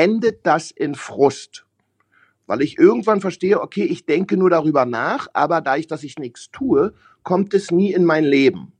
endet 0.00 0.46
das 0.46 0.70
in 0.70 0.94
Frust. 0.94 1.66
Weil 2.46 2.62
ich 2.62 2.78
irgendwann 2.78 3.20
verstehe, 3.20 3.60
okay, 3.60 3.84
ich 3.84 4.06
denke 4.06 4.38
nur 4.38 4.48
darüber 4.48 4.86
nach, 4.86 5.28
aber 5.34 5.60
da 5.60 5.76
ich, 5.76 5.88
dass 5.88 6.04
ich 6.04 6.18
nichts 6.18 6.50
tue, 6.50 6.94
kommt 7.22 7.52
es 7.52 7.70
nie 7.70 7.92
in 7.92 8.06
mein 8.06 8.24
Leben. 8.24 8.72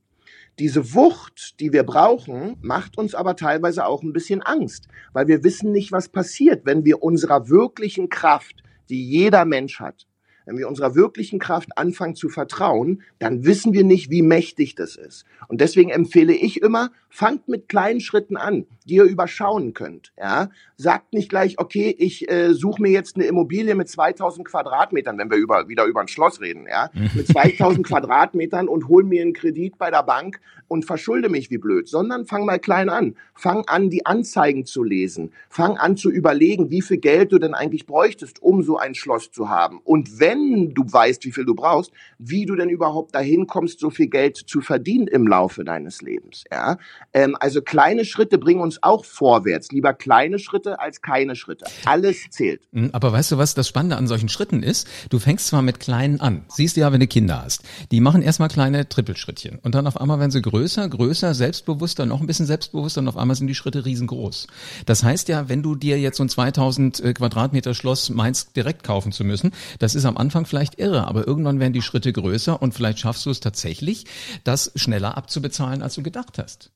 Diese 0.59 0.95
Wucht, 0.95 1.61
die 1.61 1.75
wir 1.75 1.83
brauchen, 1.83 2.57
macht 2.63 2.97
uns 2.97 3.15
aber 3.15 3.37
teilweise 3.37 3.85
auch 3.85 4.03
ein 4.03 4.15
bisschen 4.15 4.41
Angst, 4.41 4.89
weil 5.13 5.29
wir 5.29 5.45
wissen 5.45 5.73
nicht, 5.73 5.93
was 5.93 6.09
passiert, 6.09 6.65
wenn 6.65 6.87
wir 6.87 7.03
unserer 7.03 7.51
wirklichen 7.51 8.09
Kraft, 8.09 8.63
die 8.89 9.07
jeder 9.07 9.45
Mensch 9.45 9.79
hat, 9.79 10.07
wenn 10.47 10.59
wir 10.59 10.69
unserer 10.69 10.95
wirklichen 10.95 11.39
Kraft 11.39 11.77
anfangen 11.77 12.15
zu 12.15 12.29
vertrauen, 12.29 13.03
dann 13.19 13.45
wissen 13.45 13.73
wir 13.73 13.85
nicht, 13.85 14.11
wie 14.11 14.23
mächtig 14.23 14.75
das 14.75 14.97
ist. 14.97 15.25
Und 15.49 15.61
deswegen 15.61 15.91
empfehle 15.91 16.33
ich 16.33 16.63
immer, 16.63 16.91
fangt 17.11 17.49
mit 17.49 17.69
kleinen 17.69 18.01
Schritten 18.01 18.37
an, 18.37 18.67
die 18.85 18.95
ihr 18.95 19.05
überschauen 19.05 19.75
könnt. 19.75 20.13
Ja? 20.17 20.51
Sagt 20.77 21.13
nicht 21.13 21.29
gleich, 21.29 21.59
okay, 21.59 21.95
ich 21.99 22.31
äh, 22.31 22.55
suche 22.55 22.81
mir 22.81 22.91
jetzt 22.91 23.17
eine 23.17 23.27
Immobilie 23.27 23.75
mit 23.75 23.89
2000 23.89 24.47
Quadratmetern, 24.47 25.19
wenn 25.19 25.31
wir 25.31 25.39
über, 25.39 25.69
wieder 25.69 25.85
über 25.85 26.01
ein 26.01 26.09
Schloss 26.09 26.41
reden, 26.41 26.67
ja? 26.69 26.91
mit 27.15 27.27
2000 27.27 27.87
Quadratmetern 27.87 28.69
und 28.69 28.89
hol 28.89 29.05
mir 29.05 29.23
einen 29.23 29.33
Kredit 29.33 29.77
bei 29.77 29.91
der 29.91 30.05
Bank 30.05 30.41
und 30.69 30.85
verschulde 30.85 31.29
mich 31.29 31.51
wie 31.51 31.59
blöd, 31.59 31.89
sondern 31.89 32.27
fang 32.27 32.47
mal 32.47 32.61
klein 32.61 32.89
an. 32.89 33.17
Fang 33.35 33.65
an, 33.67 33.91
die 33.91 34.07
Anzeigen 34.07 34.65
zu 34.65 34.85
lesen. 34.85 35.33
Fang 35.49 35.77
an 35.77 35.97
zu 35.97 36.11
überlegen, 36.11 36.71
wie 36.71 36.81
viel 36.83 36.99
Geld 36.99 37.33
du 37.33 37.39
denn 37.39 37.55
eigentlich 37.55 37.87
bräuchtest, 37.87 38.41
um 38.41 38.63
so 38.63 38.79
ein 38.79 38.95
Schloss 38.95 39.33
zu 39.33 39.49
haben. 39.49 39.81
Und 39.83 40.21
wenn 40.21 40.40
du 40.75 40.85
weißt, 40.85 41.25
wie 41.25 41.33
viel 41.33 41.45
du 41.45 41.55
brauchst, 41.55 41.93
wie 42.19 42.47
du 42.47 42.57
denn 42.57 42.69
überhaupt 42.69 43.15
dahin 43.15 43.47
kommst, 43.47 43.81
so 43.81 43.91
viel 43.91 44.09
Geld 44.09 44.37
zu 44.37 44.61
verdienen 44.61 45.07
im 45.07 45.27
Laufe 45.27 45.65
deines 45.65 46.03
Lebens. 46.03 46.45
Ja? 46.51 46.79
Ähm, 47.13 47.37
also 47.39 47.63
kleine 47.63 48.05
Schritte 48.05 48.39
bringen 48.39 48.61
uns 48.61 48.83
auch 48.83 49.05
vorwärts. 49.05 49.71
Lieber 49.73 49.95
kleine 49.95 50.39
Schritte 50.39 50.81
als 50.81 51.03
keine 51.03 51.37
Schritte. 51.37 51.67
Alles 51.85 52.31
zählt. 52.31 52.63
Hm, 52.73 52.91
aber 52.93 53.13
weißt 53.13 53.33
du, 53.33 53.39
was 53.39 53.55
das 53.55 53.69
Spannende 53.69 53.97
an 53.97 54.07
solchen 54.07 54.29
Schritten 54.29 54.63
ist? 54.63 54.89
Du 55.11 55.19
fängst 55.19 55.49
zwar 55.49 55.63
mit 55.63 55.81
kleinen 55.81 56.21
an. 56.21 56.45
Siehst 56.49 56.77
du 56.77 56.81
ja, 56.81 56.93
wenn 56.93 57.01
du 57.01 57.07
Kinder 57.07 57.43
hast. 57.45 57.63
Die 57.91 58.01
machen 58.01 58.23
erstmal 58.23 58.49
kleine 58.49 58.89
Trippelschrittchen. 58.89 59.59
Und 59.63 59.75
dann 59.75 59.87
auf 59.87 60.01
einmal 60.01 60.19
werden 60.19 60.31
sie 60.31 60.43
größer, 60.43 60.89
größer, 60.89 61.35
selbstbewusster, 61.35 62.07
noch 62.07 62.21
ein 62.21 62.27
bisschen 62.27 62.47
selbstbewusster 62.47 63.01
und 63.01 63.09
auf 63.09 63.17
einmal 63.17 63.37
sind 63.37 63.47
die 63.47 63.55
Schritte 63.55 63.85
riesengroß. 63.85 64.47
Das 64.87 65.03
heißt 65.03 65.29
ja, 65.29 65.49
wenn 65.49 65.63
du 65.63 65.75
dir 65.75 65.99
jetzt 65.99 66.17
so 66.17 66.25
ein 66.25 66.29
2000 66.29 67.01
äh, 67.01 67.13
Quadratmeter 67.15 67.75
Schloss 67.75 68.11
meinst, 68.11 68.57
direkt 68.57 68.85
kaufen 68.85 69.13
zu 69.13 69.25
müssen, 69.25 69.53
das 69.79 69.95
ist 69.95 70.05
am 70.05 70.17
Anfang 70.21 70.47
vielleicht 70.47 70.79
irre, 70.79 71.09
aber 71.09 71.27
irgendwann 71.27 71.59
werden 71.59 71.73
die 71.73 71.83
Schritte 71.83 72.13
größer 72.13 72.63
und 72.63 72.75
vielleicht 72.75 73.01
schaffst 73.01 73.27
du 73.27 73.31
es 73.31 73.41
tatsächlich, 73.41 74.05
das 74.45 74.71
schneller 74.77 75.17
abzubezahlen, 75.17 75.83
als 75.83 75.95
du 75.95 76.03
gedacht 76.03 76.39
hast. 76.39 76.71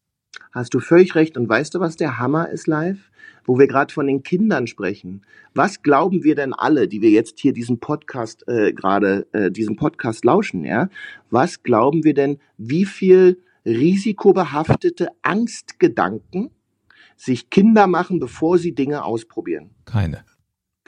Hast 0.52 0.74
du 0.74 0.80
völlig 0.80 1.14
recht. 1.14 1.36
Und 1.36 1.48
weißt 1.48 1.74
du, 1.74 1.80
was 1.80 1.96
der 1.96 2.18
Hammer 2.18 2.48
ist 2.48 2.66
live? 2.66 3.10
Wo 3.44 3.58
wir 3.58 3.66
gerade 3.66 3.92
von 3.92 4.06
den 4.06 4.22
Kindern 4.22 4.66
sprechen. 4.66 5.22
Was 5.54 5.82
glauben 5.82 6.24
wir 6.24 6.34
denn 6.34 6.54
alle, 6.54 6.88
die 6.88 7.02
wir 7.02 7.10
jetzt 7.10 7.40
hier 7.40 7.52
diesen 7.52 7.78
Podcast 7.78 8.48
äh, 8.48 8.72
gerade, 8.72 9.26
äh, 9.32 9.50
diesen 9.50 9.76
Podcast 9.76 10.24
lauschen, 10.24 10.64
ja? 10.64 10.88
Was 11.30 11.62
glauben 11.62 12.04
wir 12.04 12.14
denn, 12.14 12.38
wie 12.56 12.86
viel 12.86 13.42
risikobehaftete 13.66 15.08
Angstgedanken 15.22 16.50
sich 17.16 17.50
Kinder 17.50 17.86
machen, 17.86 18.18
bevor 18.18 18.58
sie 18.58 18.74
Dinge 18.74 19.04
ausprobieren? 19.04 19.70
Keine. 19.84 20.24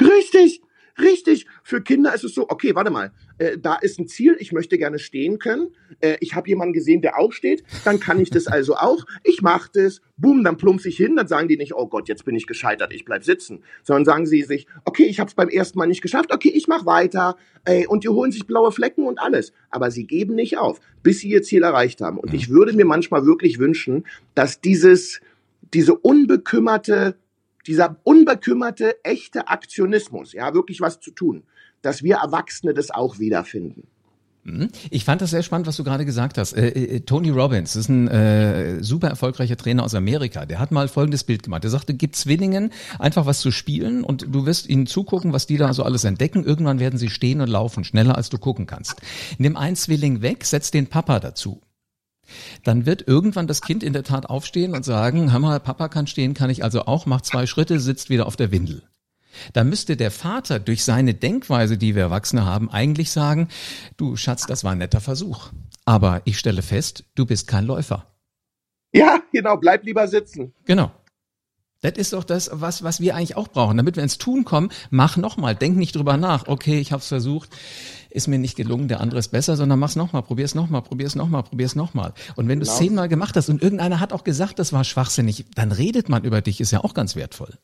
Richtig, 0.01 0.63
richtig. 0.99 1.47
Für 1.63 1.83
Kinder 1.83 2.15
ist 2.15 2.25
es 2.25 2.35
so, 2.35 2.49
okay, 2.49 2.75
warte 2.75 2.91
mal, 2.91 3.13
äh, 3.39 3.59
da 3.59 3.77
ist 3.77 3.99
ein 3.99 4.09
Ziel, 4.09 4.37
ich 4.39 4.53
möchte 4.53 4.79
gerne 4.79 4.99
stehen 4.99 5.39
können. 5.39 5.69
Äh, 6.01 6.17
ich 6.21 6.35
habe 6.35 6.49
jemanden 6.49 6.73
gesehen, 6.73 7.03
der 7.03 7.19
auch 7.19 7.33
steht, 7.33 7.65
dann 7.85 8.01
kann 8.01 8.21
ich 8.21 8.31
das 8.31 8.47
also 8.47 8.77
auch. 8.77 9.05
Ich 9.25 9.43
mache 9.43 9.71
das, 9.73 10.01
boom, 10.17 10.45
dann 10.45 10.57
plumpse 10.57 10.89
ich 10.89 10.97
hin, 10.97 11.17
dann 11.17 11.29
sagen 11.29 11.49
die 11.49 11.57
nicht, 11.57 11.75
oh 11.75 11.87
Gott, 11.87 12.09
jetzt 12.09 12.25
bin 12.25 12.35
ich 12.35 12.47
gescheitert, 12.47 12.93
ich 12.93 13.05
bleib 13.05 13.25
sitzen, 13.25 13.63
sondern 13.83 14.05
sagen 14.05 14.27
sie 14.27 14.43
sich, 14.43 14.67
okay, 14.85 15.05
ich 15.05 15.21
habe 15.21 15.29
es 15.29 15.35
beim 15.35 15.49
ersten 15.49 15.79
Mal 15.79 15.87
nicht 15.87 16.03
geschafft, 16.03 16.33
okay, 16.33 16.51
ich 16.55 16.69
mache 16.69 16.87
weiter. 16.87 17.37
Ey, 17.65 17.87
und 17.87 18.05
die 18.05 18.09
holen 18.09 18.33
sich 18.33 18.47
blaue 18.47 18.73
Flecken 18.73 19.05
und 19.05 19.19
alles. 19.19 19.53
Aber 19.71 19.91
sie 19.91 20.07
geben 20.07 20.35
nicht 20.35 20.59
auf, 20.59 20.81
bis 21.03 21.21
sie 21.21 21.29
ihr 21.29 21.43
Ziel 21.43 21.63
erreicht 21.63 22.01
haben. 22.01 22.19
Und 22.19 22.33
ich 22.33 22.49
würde 22.49 22.73
mir 22.73 22.87
manchmal 22.87 23.27
wirklich 23.27 23.59
wünschen, 23.59 24.05
dass 24.35 24.61
dieses, 24.61 25.21
diese 25.75 25.95
unbekümmerte 25.95 27.17
dieser 27.67 27.97
unbekümmerte, 28.05 29.03
echte 29.05 29.49
Aktionismus, 29.49 30.33
ja, 30.33 30.55
wirklich 30.55 30.81
was 30.81 31.01
zu 31.01 31.11
tun, 31.11 31.45
dass 31.83 32.03
wir 32.03 32.17
Erwachsene 32.17 32.75
das 32.75 32.91
auch 32.91 33.19
wiederfinden. 33.19 33.87
Mhm. 34.47 34.69
Ich 34.91 35.05
fand 35.05 35.21
das 35.21 35.31
sehr 35.31 35.43
spannend, 35.43 35.67
was 35.67 35.77
du 35.77 35.83
gerade 35.83 36.05
gesagt 36.05 36.39
hast. 36.39 36.53
Äh, 36.53 36.69
äh, 36.69 37.01
Tony 37.01 37.31
Robbins 37.31 37.75
ist 37.75 37.89
ein 37.89 38.07
äh, 38.07 38.83
super 38.83 39.09
erfolgreicher 39.09 39.57
Trainer 39.57 39.83
aus 39.83 39.95
Amerika. 39.95 40.47
Der 40.47 40.61
hat 40.61 40.71
mal 40.71 40.87
folgendes 40.87 41.25
Bild 41.25 41.43
gemacht. 41.43 41.65
Er 41.65 41.71
sagte, 41.71 41.95
gib 41.95 42.15
Zwillingen 42.15 42.71
einfach 43.01 43.27
was 43.27 43.41
zu 43.41 43.51
spielen 43.51 44.05
und 44.05 44.27
du 44.33 44.47
wirst 44.47 44.69
ihnen 44.69 44.87
zugucken, 44.87 45.33
was 45.33 45.47
die 45.47 45.57
da 45.57 45.73
so 45.73 45.83
alles 45.83 46.05
entdecken. 46.05 46.45
Irgendwann 46.45 46.79
werden 46.79 46.99
sie 46.99 47.11
stehen 47.11 47.41
und 47.41 47.49
laufen, 47.49 47.83
schneller 47.83 48.17
als 48.17 48.29
du 48.29 48.39
gucken 48.39 48.67
kannst. 48.67 49.03
Nimm 49.39 49.57
einen 49.57 49.75
Zwilling 49.75 50.23
weg, 50.23 50.45
setz 50.45 50.71
den 50.71 50.87
Papa 50.87 51.19
dazu 51.19 51.61
dann 52.65 52.87
wird 52.87 53.07
irgendwann 53.07 53.47
das 53.47 53.61
Kind 53.61 53.83
in 53.83 53.93
der 53.93 54.05
Tat 54.05 54.27
aufstehen 54.27 54.75
und 54.75 54.85
sagen, 54.85 55.27
mal, 55.41 55.61
Papa 55.61 55.89
kann 55.89 56.07
stehen, 56.07 56.35
kann 56.35 56.51
ich 56.51 56.65
also 56.65 56.87
auch, 56.87 57.07
macht 57.07 57.27
zwei 57.27 57.47
Schritte, 57.47 57.81
sitzt 57.81 58.11
wieder 58.11 58.27
auf 58.27 58.37
der 58.37 58.51
Windel. 58.53 58.83
Da 59.53 59.65
müsste 59.65 59.97
der 59.97 60.11
Vater 60.11 60.59
durch 60.59 60.85
seine 60.85 61.15
Denkweise, 61.15 61.77
die 61.79 61.95
wir 61.95 62.05
Erwachsene 62.05 62.45
haben, 62.45 62.71
eigentlich 62.71 63.11
sagen, 63.11 63.49
du 63.97 64.17
Schatz, 64.17 64.47
das 64.47 64.65
war 64.65 64.73
ein 64.73 64.79
netter 64.79 65.01
Versuch. 65.01 65.51
Aber 65.85 66.23
ich 66.25 66.39
stelle 66.39 66.63
fest, 66.63 67.05
du 67.15 67.27
bist 67.27 67.47
kein 67.47 67.65
Läufer. 67.65 68.07
Ja, 68.93 69.21
genau, 69.33 69.57
bleib 69.57 69.85
lieber 69.85 70.09
sitzen. 70.09 70.55
Genau. 70.65 70.91
Das 71.87 71.99
ist 71.99 72.13
doch 72.13 72.25
das, 72.25 72.51
was, 72.53 72.83
was 72.83 73.01
wir 73.01 73.15
eigentlich 73.15 73.37
auch 73.37 73.47
brauchen. 73.47 73.77
Damit 73.77 73.95
wir 73.95 74.03
ins 74.03 74.19
Tun 74.19 74.45
kommen, 74.45 74.71
mach 74.91 75.17
nochmal, 75.17 75.55
denk 75.55 75.77
nicht 75.77 75.95
drüber 75.95 76.17
nach. 76.17 76.49
Okay, 76.49 76.81
ich 76.81 76.91
habe 76.91 77.01
es 77.01 77.07
versucht, 77.07 77.51
ist 78.11 78.27
mir 78.27 78.39
nicht 78.39 78.57
gelungen, 78.57 78.89
der 78.89 79.01
andere 79.01 79.21
ist 79.21 79.29
besser, 79.29 79.57
sondern 79.57 79.79
mach's 79.79 79.95
nochmal, 79.95 80.23
probier's 80.23 80.57
nochmal, 80.57 80.83
probier's 80.83 81.15
nochmal, 81.15 81.45
probier's 81.45 81.77
nochmal. 81.77 82.13
Und 82.35 82.49
wenn 82.49 82.59
du 82.59 82.65
es 82.65 82.71
genau. 82.71 82.79
zehnmal 82.79 83.09
gemacht 83.09 83.37
hast 83.37 83.49
und 83.49 83.63
irgendeiner 83.63 84.01
hat 84.01 84.13
auch 84.13 84.25
gesagt, 84.25 84.59
das 84.59 84.73
war 84.73 84.83
schwachsinnig, 84.83 85.45
dann 85.55 85.71
redet 85.71 86.09
man 86.09 86.25
über 86.25 86.41
dich, 86.41 86.61
ist 86.61 86.73
ja 86.73 86.83
auch 86.83 86.93
ganz 86.93 87.15
wertvoll. 87.15 87.55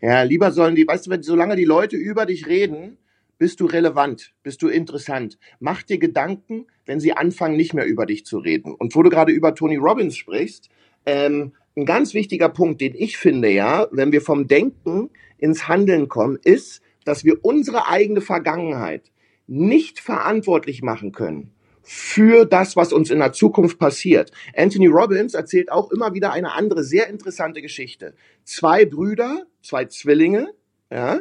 Ja, 0.00 0.22
lieber 0.22 0.52
sollen 0.52 0.76
die, 0.76 0.86
weißt 0.86 1.06
du, 1.06 1.10
wenn, 1.10 1.22
solange 1.22 1.56
die 1.56 1.64
Leute 1.64 1.96
über 1.96 2.26
dich 2.26 2.46
reden, 2.46 2.98
bist 3.38 3.60
du 3.60 3.66
relevant, 3.66 4.32
bist 4.42 4.62
du 4.62 4.68
interessant. 4.68 5.38
Mach 5.58 5.82
dir 5.82 5.98
Gedanken, 5.98 6.66
wenn 6.86 7.00
sie 7.00 7.14
anfangen, 7.14 7.56
nicht 7.56 7.74
mehr 7.74 7.86
über 7.86 8.06
dich 8.06 8.24
zu 8.24 8.38
reden. 8.38 8.74
Und 8.74 8.94
wo 8.94 9.02
du 9.02 9.10
gerade 9.10 9.32
über 9.32 9.54
Tony 9.54 9.76
Robbins 9.76 10.16
sprichst, 10.16 10.68
ähm, 11.06 11.52
ein 11.76 11.86
ganz 11.86 12.14
wichtiger 12.14 12.48
Punkt, 12.48 12.80
den 12.80 12.94
ich 12.94 13.16
finde, 13.16 13.50
ja, 13.50 13.88
wenn 13.90 14.12
wir 14.12 14.20
vom 14.20 14.46
Denken 14.46 15.10
ins 15.38 15.68
Handeln 15.68 16.08
kommen, 16.08 16.38
ist, 16.42 16.82
dass 17.04 17.24
wir 17.24 17.44
unsere 17.44 17.88
eigene 17.88 18.20
Vergangenheit 18.20 19.10
nicht 19.46 20.00
verantwortlich 20.00 20.82
machen 20.82 21.12
können 21.12 21.54
für 21.82 22.46
das, 22.46 22.76
was 22.76 22.94
uns 22.94 23.10
in 23.10 23.18
der 23.18 23.32
Zukunft 23.32 23.78
passiert. 23.78 24.30
Anthony 24.56 24.86
Robbins 24.86 25.34
erzählt 25.34 25.70
auch 25.70 25.90
immer 25.90 26.14
wieder 26.14 26.32
eine 26.32 26.54
andere 26.54 26.82
sehr 26.82 27.08
interessante 27.08 27.60
Geschichte. 27.60 28.14
Zwei 28.44 28.86
Brüder, 28.86 29.44
zwei 29.62 29.84
Zwillinge, 29.84 30.48
ja, 30.90 31.20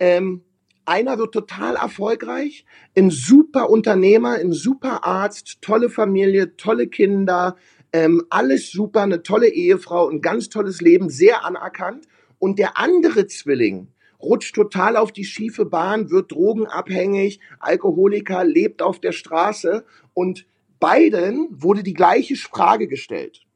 ähm, 0.00 0.42
einer 0.84 1.18
wird 1.18 1.32
total 1.32 1.76
erfolgreich, 1.76 2.64
ein 2.96 3.10
super 3.10 3.70
Unternehmer, 3.70 4.34
ein 4.34 4.52
super 4.52 5.04
Arzt, 5.04 5.58
tolle 5.62 5.88
Familie, 5.88 6.56
tolle 6.56 6.88
Kinder, 6.88 7.56
ähm, 7.92 8.24
alles 8.30 8.70
super, 8.70 9.02
eine 9.02 9.22
tolle 9.22 9.48
Ehefrau, 9.48 10.08
ein 10.08 10.20
ganz 10.20 10.48
tolles 10.48 10.80
Leben, 10.80 11.10
sehr 11.10 11.44
anerkannt. 11.44 12.06
Und 12.38 12.58
der 12.58 12.78
andere 12.78 13.26
Zwilling 13.26 13.88
rutscht 14.22 14.54
total 14.54 14.96
auf 14.96 15.12
die 15.12 15.24
schiefe 15.24 15.64
Bahn, 15.64 16.10
wird 16.10 16.32
drogenabhängig, 16.32 17.40
Alkoholiker, 17.58 18.44
lebt 18.44 18.82
auf 18.82 19.00
der 19.00 19.12
Straße. 19.12 19.84
Und 20.14 20.46
beiden 20.78 21.48
wurde 21.50 21.82
die 21.82 21.94
gleiche 21.94 22.36
Frage 22.36 22.88
gestellt. 22.88 23.46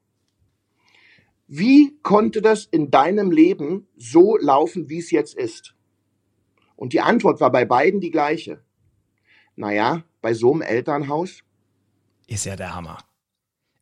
Wie 1.47 1.99
konnte 2.03 2.41
das 2.41 2.65
in 2.65 2.91
deinem 2.91 3.31
Leben 3.31 3.87
so 3.97 4.37
laufen, 4.39 4.89
wie 4.89 4.99
es 4.99 5.11
jetzt 5.11 5.37
ist? 5.37 5.75
Und 6.77 6.93
die 6.93 7.01
Antwort 7.01 7.41
war 7.41 7.53
bei 7.53 7.65
beiden 7.65 8.01
die 8.01 8.11
gleiche. 8.11 8.63
Naja, 9.55 10.05
bei 10.21 10.35
so 10.35 10.53
einem 10.53 10.63
Elternhaus. 10.63 11.45
Ist 12.27 12.47
ja 12.47 12.57
der 12.57 12.75
Hammer. 12.75 12.99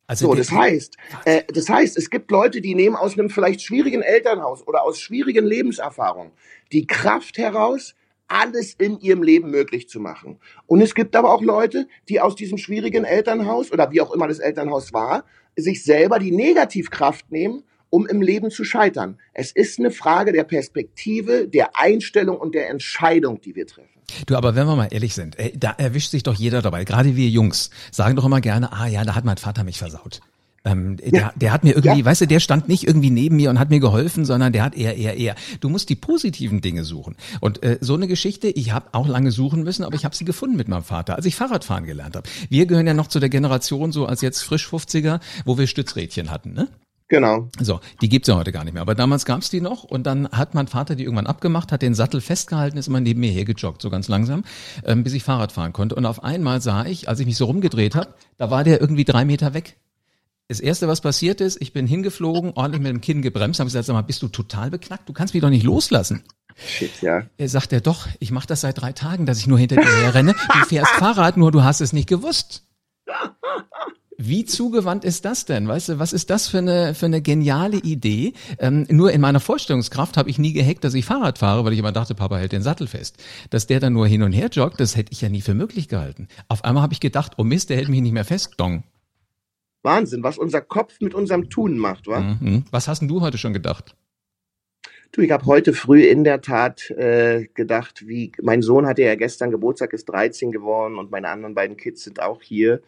Also 0.05 0.27
so, 0.27 0.35
das 0.35 0.51
heißt, 0.51 0.97
äh, 1.25 1.43
das 1.53 1.69
heißt, 1.69 1.97
es 1.97 2.09
gibt 2.09 2.29
Leute, 2.29 2.59
die 2.59 2.75
nehmen 2.75 2.95
aus 2.95 3.17
einem 3.17 3.29
vielleicht 3.29 3.61
schwierigen 3.61 4.01
Elternhaus 4.01 4.67
oder 4.67 4.83
aus 4.83 4.99
schwierigen 4.99 5.45
Lebenserfahrungen 5.45 6.33
die 6.71 6.87
Kraft 6.87 7.37
heraus, 7.37 7.95
alles 8.27 8.73
in 8.73 8.99
ihrem 8.99 9.21
Leben 9.21 9.51
möglich 9.51 9.87
zu 9.87 9.99
machen. 9.99 10.39
Und 10.65 10.81
es 10.81 10.95
gibt 10.95 11.15
aber 11.15 11.33
auch 11.33 11.41
Leute, 11.41 11.87
die 12.09 12.19
aus 12.19 12.35
diesem 12.35 12.57
schwierigen 12.57 13.05
Elternhaus 13.05 13.71
oder 13.71 13.91
wie 13.91 14.01
auch 14.01 14.11
immer 14.11 14.27
das 14.27 14.39
Elternhaus 14.39 14.91
war, 14.91 15.23
sich 15.55 15.83
selber 15.83 16.19
die 16.19 16.31
Negativkraft 16.31 17.31
nehmen, 17.31 17.63
um 17.93 18.07
im 18.07 18.23
Leben 18.23 18.49
zu 18.49 18.63
scheitern. 18.63 19.19
Es 19.33 19.51
ist 19.51 19.77
eine 19.77 19.91
Frage 19.91 20.31
der 20.33 20.45
Perspektive, 20.45 21.47
der 21.47 21.77
Einstellung 21.79 22.37
und 22.37 22.55
der 22.55 22.71
Entscheidung, 22.71 23.39
die 23.39 23.55
wir 23.55 23.67
treffen. 23.67 23.87
Du, 24.25 24.35
aber 24.35 24.55
wenn 24.55 24.65
wir 24.65 24.75
mal 24.75 24.87
ehrlich 24.89 25.13
sind, 25.13 25.37
äh, 25.37 25.51
da 25.55 25.75
erwischt 25.77 26.09
sich 26.09 26.23
doch 26.23 26.33
jeder 26.33 26.63
dabei. 26.63 26.85
Gerade 26.85 27.15
wir 27.15 27.29
Jungs 27.29 27.69
sagen 27.91 28.15
doch 28.15 28.25
immer 28.25 28.41
gerne, 28.41 28.73
ah 28.73 28.87
ja, 28.87 29.05
da 29.05 29.13
hat 29.13 29.25
mein 29.25 29.37
Vater 29.37 29.63
mich 29.63 29.77
versaut. 29.77 30.21
Ähm, 30.65 30.97
ja. 31.03 31.11
der, 31.11 31.33
der 31.35 31.51
hat 31.51 31.63
mir 31.63 31.75
irgendwie, 31.75 31.99
ja. 31.99 32.05
weißt 32.05 32.21
du, 32.21 32.25
der 32.25 32.39
stand 32.39 32.67
nicht 32.67 32.87
irgendwie 32.87 33.11
neben 33.11 33.35
mir 33.35 33.51
und 33.51 33.59
hat 33.59 33.69
mir 33.69 33.79
geholfen, 33.79 34.25
sondern 34.25 34.53
der 34.53 34.63
hat 34.63 34.75
eher, 34.75 34.97
eher, 34.97 35.15
eher. 35.15 35.35
Du 35.59 35.69
musst 35.69 35.87
die 35.89 35.95
positiven 35.95 36.61
Dinge 36.61 36.85
suchen. 36.85 37.15
Und 37.41 37.61
äh, 37.61 37.77
so 37.79 37.93
eine 37.93 38.07
Geschichte, 38.07 38.47
ich 38.47 38.71
habe 38.71 38.87
auch 38.93 39.07
lange 39.07 39.31
suchen 39.31 39.61
müssen, 39.61 39.83
aber 39.83 39.93
ich 39.95 40.03
habe 40.03 40.15
sie 40.15 40.25
gefunden 40.25 40.55
mit 40.55 40.67
meinem 40.67 40.83
Vater, 40.83 41.15
als 41.15 41.27
ich 41.27 41.35
Fahrradfahren 41.35 41.85
gelernt 41.85 42.15
habe. 42.15 42.27
Wir 42.49 42.65
gehören 42.65 42.87
ja 42.87 42.95
noch 42.95 43.07
zu 43.07 43.19
der 43.19 43.29
Generation 43.29 43.91
so 43.91 44.07
als 44.07 44.21
jetzt 44.21 44.41
frisch 44.41 44.67
50er, 44.67 45.19
wo 45.45 45.59
wir 45.59 45.67
Stützrädchen 45.67 46.31
hatten, 46.31 46.53
ne? 46.53 46.69
Genau. 47.07 47.49
So, 47.59 47.79
die 48.01 48.09
gibt's 48.09 48.27
ja 48.27 48.35
heute 48.35 48.51
gar 48.51 48.63
nicht 48.63 48.73
mehr. 48.73 48.81
Aber 48.81 48.95
damals 48.95 49.25
gab's 49.25 49.49
die 49.49 49.61
noch 49.61 49.83
und 49.83 50.03
dann 50.03 50.29
hat 50.29 50.55
mein 50.55 50.67
Vater 50.67 50.95
die 50.95 51.03
irgendwann 51.03 51.27
abgemacht, 51.27 51.71
hat 51.71 51.81
den 51.81 51.93
Sattel 51.93 52.21
festgehalten, 52.21 52.77
ist 52.77 52.87
immer 52.87 53.01
neben 53.01 53.19
mir 53.19 53.31
hergejoggt, 53.31 53.81
so 53.81 53.89
ganz 53.89 54.07
langsam, 54.07 54.43
ähm, 54.85 55.03
bis 55.03 55.13
ich 55.13 55.23
Fahrrad 55.23 55.51
fahren 55.51 55.73
konnte. 55.73 55.95
Und 55.95 56.05
auf 56.05 56.23
einmal 56.23 56.61
sah 56.61 56.85
ich, 56.85 57.09
als 57.09 57.19
ich 57.19 57.25
mich 57.25 57.37
so 57.37 57.45
rumgedreht 57.45 57.95
habe, 57.95 58.13
da 58.37 58.49
war 58.49 58.63
der 58.63 58.81
irgendwie 58.81 59.05
drei 59.05 59.25
Meter 59.25 59.53
weg. 59.53 59.77
Das 60.47 60.59
erste, 60.59 60.87
was 60.87 61.01
passiert 61.01 61.41
ist, 61.41 61.61
ich 61.61 61.73
bin 61.73 61.87
hingeflogen, 61.87 62.51
ordentlich 62.55 62.81
mit 62.81 62.91
dem 62.91 63.01
Kinn 63.01 63.21
gebremst, 63.21 63.59
habe 63.59 63.67
gesagt, 63.67 63.85
sag 63.85 63.93
mal, 63.93 64.01
bist 64.01 64.21
du 64.21 64.27
total 64.27 64.69
beknackt? 64.69 65.07
Du 65.07 65.13
kannst 65.13 65.33
mich 65.33 65.41
doch 65.41 65.49
nicht 65.49 65.63
loslassen. 65.63 66.23
Shit, 66.55 67.01
ja. 67.01 67.23
Er 67.37 67.49
sagt 67.49 67.73
er 67.73 67.81
doch, 67.81 68.07
ich 68.19 68.31
mache 68.31 68.47
das 68.47 68.61
seit 68.61 68.81
drei 68.81 68.91
Tagen, 68.91 69.25
dass 69.25 69.39
ich 69.39 69.47
nur 69.47 69.57
hinter 69.57 69.77
dir 69.77 69.85
herrenne. 69.85 70.33
Du 70.33 70.65
fährst 70.67 70.91
Fahrrad, 70.91 71.37
nur 71.37 71.51
du 71.51 71.63
hast 71.63 71.81
es 71.81 71.93
nicht 71.93 72.07
gewusst. 72.09 72.63
Wie 74.17 74.45
zugewandt 74.45 75.05
ist 75.05 75.25
das 75.25 75.45
denn? 75.45 75.67
Weißt 75.67 75.89
du, 75.89 75.99
was 75.99 76.13
ist 76.13 76.29
das 76.29 76.47
für 76.47 76.59
eine, 76.59 76.93
für 76.93 77.07
eine 77.07 77.21
geniale 77.21 77.77
Idee? 77.77 78.33
Ähm, 78.59 78.85
nur 78.89 79.11
in 79.11 79.21
meiner 79.21 79.39
Vorstellungskraft 79.39 80.17
habe 80.17 80.29
ich 80.29 80.37
nie 80.37 80.53
gehackt, 80.53 80.83
dass 80.83 80.93
ich 80.93 81.05
Fahrrad 81.05 81.39
fahre, 81.39 81.65
weil 81.65 81.73
ich 81.73 81.79
immer 81.79 81.91
dachte, 81.91 82.15
Papa 82.15 82.37
hält 82.37 82.51
den 82.51 82.61
Sattel 82.61 82.87
fest. 82.87 83.17
Dass 83.49 83.67
der 83.67 83.79
dann 83.79 83.93
nur 83.93 84.07
hin 84.07 84.23
und 84.23 84.33
her 84.33 84.49
joggt, 84.51 84.79
das 84.79 84.95
hätte 84.95 85.11
ich 85.11 85.21
ja 85.21 85.29
nie 85.29 85.41
für 85.41 85.53
möglich 85.53 85.87
gehalten. 85.87 86.27
Auf 86.47 86.63
einmal 86.63 86.83
habe 86.83 86.93
ich 86.93 86.99
gedacht, 86.99 87.33
oh 87.37 87.43
Mist, 87.43 87.69
der 87.69 87.77
hält 87.77 87.89
mich 87.89 88.01
nicht 88.01 88.13
mehr 88.13 88.25
fest, 88.25 88.53
dong. 88.57 88.83
Wahnsinn, 89.81 90.23
was 90.23 90.37
unser 90.37 90.61
Kopf 90.61 91.01
mit 91.01 91.13
unserem 91.13 91.49
Tun 91.49 91.77
macht, 91.77 92.07
wa? 92.07 92.19
Mhm. 92.19 92.63
Was 92.71 92.87
hast 92.87 92.99
denn 92.99 93.09
du 93.09 93.21
heute 93.21 93.37
schon 93.37 93.53
gedacht? 93.53 93.95
Du, 95.11 95.21
ich 95.21 95.29
habe 95.29 95.45
heute 95.45 95.73
früh 95.73 96.03
in 96.03 96.23
der 96.23 96.41
Tat 96.41 96.89
äh, 96.89 97.47
gedacht, 97.53 98.07
wie 98.07 98.31
mein 98.41 98.63
Sohn 98.63 98.87
hatte 98.87 99.03
ja 99.03 99.13
gestern 99.13 99.51
Geburtstag, 99.51 99.93
ist 99.93 100.05
13 100.05 100.51
geworden 100.51 100.97
und 100.97 101.11
meine 101.11 101.29
anderen 101.29 101.53
beiden 101.53 101.77
Kids 101.77 102.03
sind 102.03 102.19
auch 102.19 102.41
hier. 102.41 102.81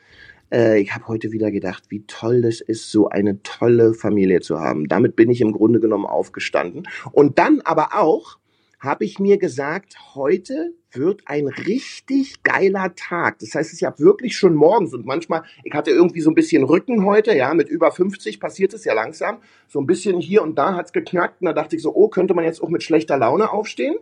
Äh, 0.55 0.79
ich 0.79 0.95
habe 0.95 1.07
heute 1.07 1.31
wieder 1.31 1.51
gedacht, 1.51 1.83
wie 1.89 2.05
toll 2.07 2.45
es 2.45 2.61
ist, 2.61 2.89
so 2.89 3.09
eine 3.09 3.43
tolle 3.43 3.93
Familie 3.93 4.39
zu 4.39 4.59
haben. 4.59 4.87
Damit 4.87 5.15
bin 5.15 5.29
ich 5.29 5.41
im 5.41 5.51
Grunde 5.51 5.79
genommen 5.79 6.05
aufgestanden. 6.05 6.87
Und 7.11 7.37
dann 7.37 7.61
aber 7.61 7.89
auch 7.93 8.37
habe 8.79 9.03
ich 9.03 9.19
mir 9.19 9.37
gesagt, 9.37 9.97
heute 10.13 10.73
wird 10.91 11.23
ein 11.25 11.47
richtig 11.47 12.43
geiler 12.43 12.93
Tag. 12.95 13.39
Das 13.39 13.55
heißt, 13.55 13.67
es 13.67 13.73
ist 13.73 13.79
ja 13.81 13.97
wirklich 13.97 14.37
schon 14.37 14.53
morgens 14.53 14.93
und 14.93 15.05
manchmal, 15.05 15.43
ich 15.63 15.73
hatte 15.73 15.91
irgendwie 15.91 16.21
so 16.21 16.29
ein 16.29 16.35
bisschen 16.35 16.63
Rücken 16.63 17.03
heute, 17.03 17.35
ja, 17.35 17.53
mit 17.53 17.67
über 17.67 17.91
50 17.91 18.39
passiert 18.39 18.73
es 18.73 18.85
ja 18.85 18.93
langsam. 18.93 19.39
So 19.67 19.79
ein 19.79 19.87
bisschen 19.87 20.21
hier 20.21 20.43
und 20.43 20.57
da 20.57 20.75
hat's 20.75 20.93
geknackt 20.93 21.41
und 21.41 21.47
da 21.47 21.53
dachte 21.53 21.75
ich 21.75 21.81
so, 21.81 21.93
oh, 21.93 22.07
könnte 22.07 22.33
man 22.33 22.45
jetzt 22.45 22.61
auch 22.61 22.69
mit 22.69 22.83
schlechter 22.83 23.17
Laune 23.17 23.51
aufstehen? 23.51 23.95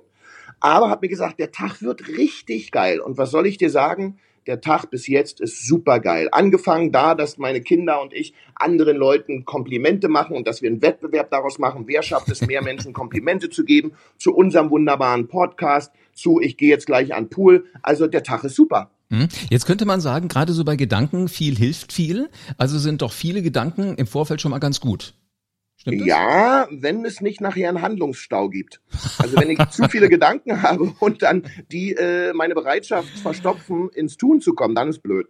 Aber 0.60 0.90
habe 0.90 1.06
mir 1.06 1.10
gesagt, 1.10 1.40
der 1.40 1.52
Tag 1.52 1.82
wird 1.82 2.08
richtig 2.10 2.72
geil. 2.72 3.00
Und 3.00 3.18
was 3.18 3.32
soll 3.32 3.48
ich 3.48 3.58
dir 3.58 3.70
sagen? 3.70 4.20
Der 4.48 4.62
Tag 4.62 4.90
bis 4.90 5.08
jetzt 5.08 5.42
ist 5.42 5.68
super 5.68 6.00
geil. 6.00 6.30
Angefangen 6.32 6.92
da, 6.92 7.16
dass 7.16 7.38
meine 7.38 7.62
Kinder 7.62 8.02
und 8.02 8.14
ich 8.14 8.34
anderen 8.56 8.98
Leuten 8.98 9.46
Komplimente 9.46 10.10
machen 10.10 10.36
und 10.36 10.48
dass 10.48 10.62
wir 10.62 10.70
einen 10.70 10.82
Wettbewerb 10.82 11.30
daraus 11.32 11.60
machen. 11.60 11.84
Wer 11.88 12.04
schafft 12.04 12.30
es, 12.30 12.42
mehr 12.42 12.64
Menschen 12.64 12.94
Komplimente 12.94 13.50
zu 13.50 13.64
geben? 13.66 13.94
Zu 14.18 14.34
unserem 14.34 14.70
wunderbaren 14.70 15.28
Podcast, 15.28 15.92
zu 16.14 16.40
ich 16.40 16.58
gehe 16.58 16.70
jetzt 16.70 16.86
gleich 16.86 17.14
an 17.14 17.30
Pool. 17.30 17.66
Also 17.82 18.08
der 18.08 18.24
Tag 18.24 18.44
ist 18.44 18.56
super. 18.56 18.92
Hm? 19.10 19.28
Jetzt 19.50 19.66
könnte 19.66 19.86
man 19.86 20.02
sagen, 20.02 20.28
gerade 20.28 20.54
so 20.54 20.64
bei 20.64 20.76
Gedanken, 20.76 21.28
viel 21.28 21.56
hilft 21.56 21.94
viel. 21.94 22.30
Also 22.58 22.80
sind 22.80 23.02
doch 23.02 23.12
viele 23.12 23.42
Gedanken 23.42 23.96
im 23.96 24.08
Vorfeld 24.08 24.42
schon 24.42 24.52
mal 24.52 24.60
ganz 24.60 24.80
gut. 24.80 25.14
Stimmt 25.78 26.06
ja, 26.06 26.68
wenn 26.72 27.04
es 27.04 27.20
nicht 27.20 27.42
nachher 27.42 27.68
einen 27.68 27.82
Handlungsstau 27.82 28.50
gibt. 28.50 28.82
Also 29.18 29.38
wenn 29.38 29.50
ich 29.50 29.60
zu 29.70 29.90
viele 29.90 30.08
Gedanken 30.08 30.62
habe 30.62 30.94
und 31.00 31.22
dann 31.22 31.44
die 31.72 31.94
äh, 31.94 32.34
meine 32.34 32.56
Bereitschaft 32.56 33.10
verstopfen, 33.20 33.90
ins 33.90 34.18
Tun 34.18 34.40
zu 34.40 34.54
kommen, 34.54 34.76
dann 34.76 34.90
ist 34.90 35.04
blöd. 35.04 35.28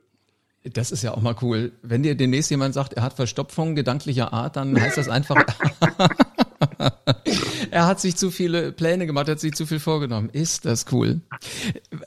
Das 0.64 0.92
ist 0.92 1.04
ja 1.04 1.14
auch 1.14 1.22
mal 1.22 1.36
cool. 1.42 1.74
Wenn 1.82 2.04
dir 2.04 2.16
demnächst 2.16 2.50
jemand 2.50 2.74
sagt, 2.74 2.94
er 2.94 3.04
hat 3.04 3.14
Verstopfung 3.14 3.76
gedanklicher 3.76 4.32
Art, 4.32 4.56
dann 4.56 4.80
heißt 4.80 4.98
das 4.98 5.10
einfach, 5.10 5.44
er 7.72 7.86
hat 7.86 8.00
sich 8.00 8.16
zu 8.16 8.32
viele 8.32 8.72
Pläne 8.72 9.06
gemacht, 9.06 9.28
er 9.28 9.34
hat 9.34 9.42
sich 9.42 9.54
zu 9.54 9.66
viel 9.66 9.80
vorgenommen. 9.80 10.30
Ist 10.30 10.66
das 10.66 10.86
cool? 10.94 11.20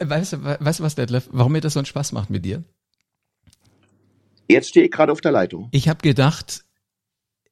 Weißt 0.00 0.34
du, 0.34 0.44
weißt 0.44 0.80
du 0.80 0.84
was, 0.84 0.94
Detlef, 0.94 1.28
warum 1.32 1.52
mir 1.52 1.60
das 1.60 1.74
so 1.74 1.80
einen 1.80 1.86
Spaß 1.86 2.12
macht 2.12 2.30
mit 2.30 2.46
dir? 2.46 2.64
Jetzt 4.48 4.68
stehe 4.68 4.86
ich 4.86 4.92
gerade 4.92 5.12
auf 5.12 5.20
der 5.20 5.32
Leitung. 5.32 5.68
Ich 5.72 5.88
habe 5.88 6.00
gedacht, 6.00 6.64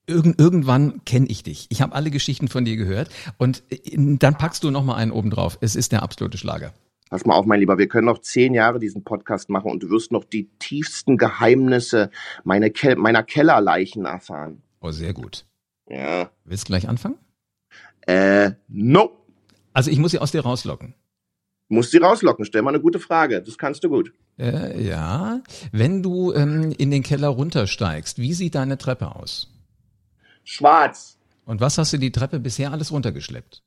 Irgend, 0.07 0.39
irgendwann 0.39 1.03
kenne 1.05 1.27
ich 1.27 1.43
dich. 1.43 1.67
Ich 1.71 1.81
habe 1.81 1.95
alle 1.95 2.11
Geschichten 2.11 2.49
von 2.49 2.65
dir 2.65 2.77
gehört 2.77 3.09
und 3.39 3.63
äh, 3.71 3.79
dann 3.97 4.37
packst 4.37 4.63
du 4.63 4.71
noch 4.71 4.85
mal 4.85 4.97
einen 4.97 5.13
oben 5.13 5.31
drauf. 5.31 5.57
Es 5.61 5.77
ist 5.77 5.93
der 5.93 6.03
absolute 6.03 6.37
Schlager. 6.37 6.75
Pass 7.11 7.25
mal 7.25 7.35
auf, 7.35 7.47
mein 7.47 7.61
Lieber, 7.61 7.79
wir 7.79 7.89
können 7.89 8.07
noch 8.07 8.19
zehn 8.19 8.55
Jahre 8.55 8.79
diesen 8.79 9.05
Podcast 9.05 9.49
machen 9.49 9.71
und 9.71 9.83
du 9.83 9.91
wirst 9.91 10.11
noch 10.11 10.25
die 10.25 10.49
tiefsten 10.59 11.17
Geheimnisse 11.17 12.11
meiner, 12.43 12.71
Ke 12.71 12.97
meiner 12.97 13.23
Kellerleichen 13.23 14.05
erfahren. 14.05 14.63
Oh, 14.81 14.91
sehr 14.91 15.13
gut. 15.13 15.47
Ja. 15.89 16.31
Willst 16.45 16.65
du 16.65 16.69
gleich 16.69 16.89
anfangen? 16.89 17.17
Äh, 18.07 18.53
no. 18.69 19.11
Also 19.73 19.91
ich 19.91 19.99
muss 19.99 20.11
sie 20.11 20.19
aus 20.19 20.33
dir 20.33 20.43
rauslocken. 20.43 20.95
Muss 21.69 21.91
sie 21.91 21.99
rauslocken. 21.99 22.45
Stell 22.45 22.63
mal 22.63 22.71
eine 22.71 22.81
gute 22.81 22.99
Frage. 22.99 23.43
Das 23.43 23.59
kannst 23.59 23.85
du 23.85 23.89
gut. 23.89 24.13
Äh, 24.39 24.83
ja. 24.83 25.41
Wenn 25.73 26.03
du 26.03 26.33
ähm, 26.33 26.75
in 26.77 26.91
den 26.91 27.03
Keller 27.03 27.29
runtersteigst, 27.29 28.19
wie 28.19 28.35
sieht 28.35 28.55
deine 28.55 28.77
Treppe 28.77 29.15
aus? 29.17 29.54
Schwarz. 30.45 31.17
Und 31.47 31.61
was 31.61 31.79
hast 31.79 31.93
du 31.93 31.99
die 31.99 32.13
Treppe 32.13 32.41
bisher 32.41 32.73
alles 32.73 32.93
runtergeschleppt? 32.93 33.63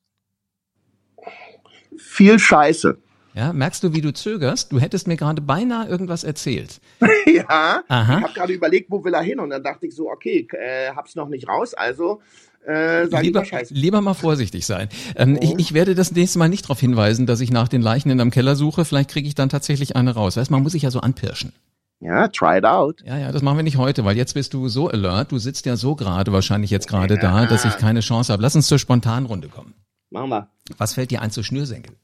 Viel 1.97 2.39
Scheiße. 2.39 2.97
Ja, 3.33 3.53
merkst 3.53 3.83
du, 3.83 3.93
wie 3.93 4.01
du 4.01 4.11
zögerst? 4.11 4.71
Du 4.71 4.79
hättest 4.79 5.07
mir 5.07 5.15
gerade 5.15 5.43
beinahe 5.43 5.87
irgendwas 5.87 6.23
erzählt. 6.23 6.81
ja, 7.27 7.83
Aha. 7.87 8.17
ich 8.17 8.23
habe 8.23 8.33
gerade 8.33 8.53
überlegt, 8.53 8.89
wo 8.89 9.03
will 9.03 9.13
er 9.13 9.21
hin? 9.21 9.39
Und 9.39 9.51
dann 9.51 9.61
dachte 9.61 9.85
ich 9.85 9.95
so, 9.95 10.09
okay, 10.09 10.47
äh, 10.53 10.89
hab's 10.95 11.13
noch 11.15 11.27
nicht 11.27 11.47
raus, 11.47 11.75
also 11.75 12.19
äh, 12.67 13.03
lieber, 13.21 13.41
mal 13.41 13.45
Scheiße. 13.45 13.73
lieber 13.75 14.01
mal 14.01 14.15
vorsichtig 14.15 14.65
sein. 14.65 14.89
Ähm, 15.15 15.31
mhm. 15.31 15.39
ich, 15.41 15.53
ich 15.59 15.73
werde 15.73 15.93
das 15.93 16.11
nächste 16.11 16.39
Mal 16.39 16.49
nicht 16.49 16.65
darauf 16.65 16.79
hinweisen, 16.79 17.27
dass 17.27 17.39
ich 17.39 17.51
nach 17.51 17.67
den 17.67 17.81
Leichen 17.81 18.09
in 18.09 18.19
einem 18.19 18.31
Keller 18.31 18.55
suche. 18.55 18.85
Vielleicht 18.85 19.11
kriege 19.11 19.27
ich 19.27 19.35
dann 19.35 19.49
tatsächlich 19.49 19.95
eine 19.95 20.15
raus. 20.15 20.35
Weißt, 20.35 20.49
man 20.49 20.63
muss 20.63 20.71
sich 20.71 20.81
ja 20.81 20.91
so 20.91 20.99
anpirschen. 20.99 21.53
Ja, 21.99 22.27
try 22.27 22.59
it 22.59 22.65
out. 22.65 23.01
Ja, 23.05 23.17
ja, 23.17 23.31
das 23.31 23.41
machen 23.41 23.57
wir 23.57 23.63
nicht 23.63 23.77
heute, 23.77 24.05
weil 24.05 24.15
jetzt 24.15 24.33
bist 24.33 24.53
du 24.53 24.67
so 24.69 24.87
alert. 24.89 25.31
Du 25.31 25.39
sitzt 25.39 25.65
ja 25.65 25.75
so 25.75 25.95
gerade, 25.95 26.31
wahrscheinlich 26.31 26.69
jetzt 26.69 26.87
gerade 26.87 27.15
ja. 27.15 27.19
da, 27.19 27.45
dass 27.47 27.65
ich 27.65 27.77
keine 27.77 28.01
Chance 28.01 28.31
habe. 28.31 28.43
Lass 28.43 28.55
uns 28.55 28.67
zur 28.67 28.77
Spontanrunde 28.77 29.47
kommen. 29.47 29.73
Machen 30.11 30.29
wir. 30.29 30.49
Was 30.77 30.93
fällt 30.93 31.09
dir 31.11 31.21
ein 31.21 31.31
zu 31.31 31.43
Schnürsenkel? 31.43 31.95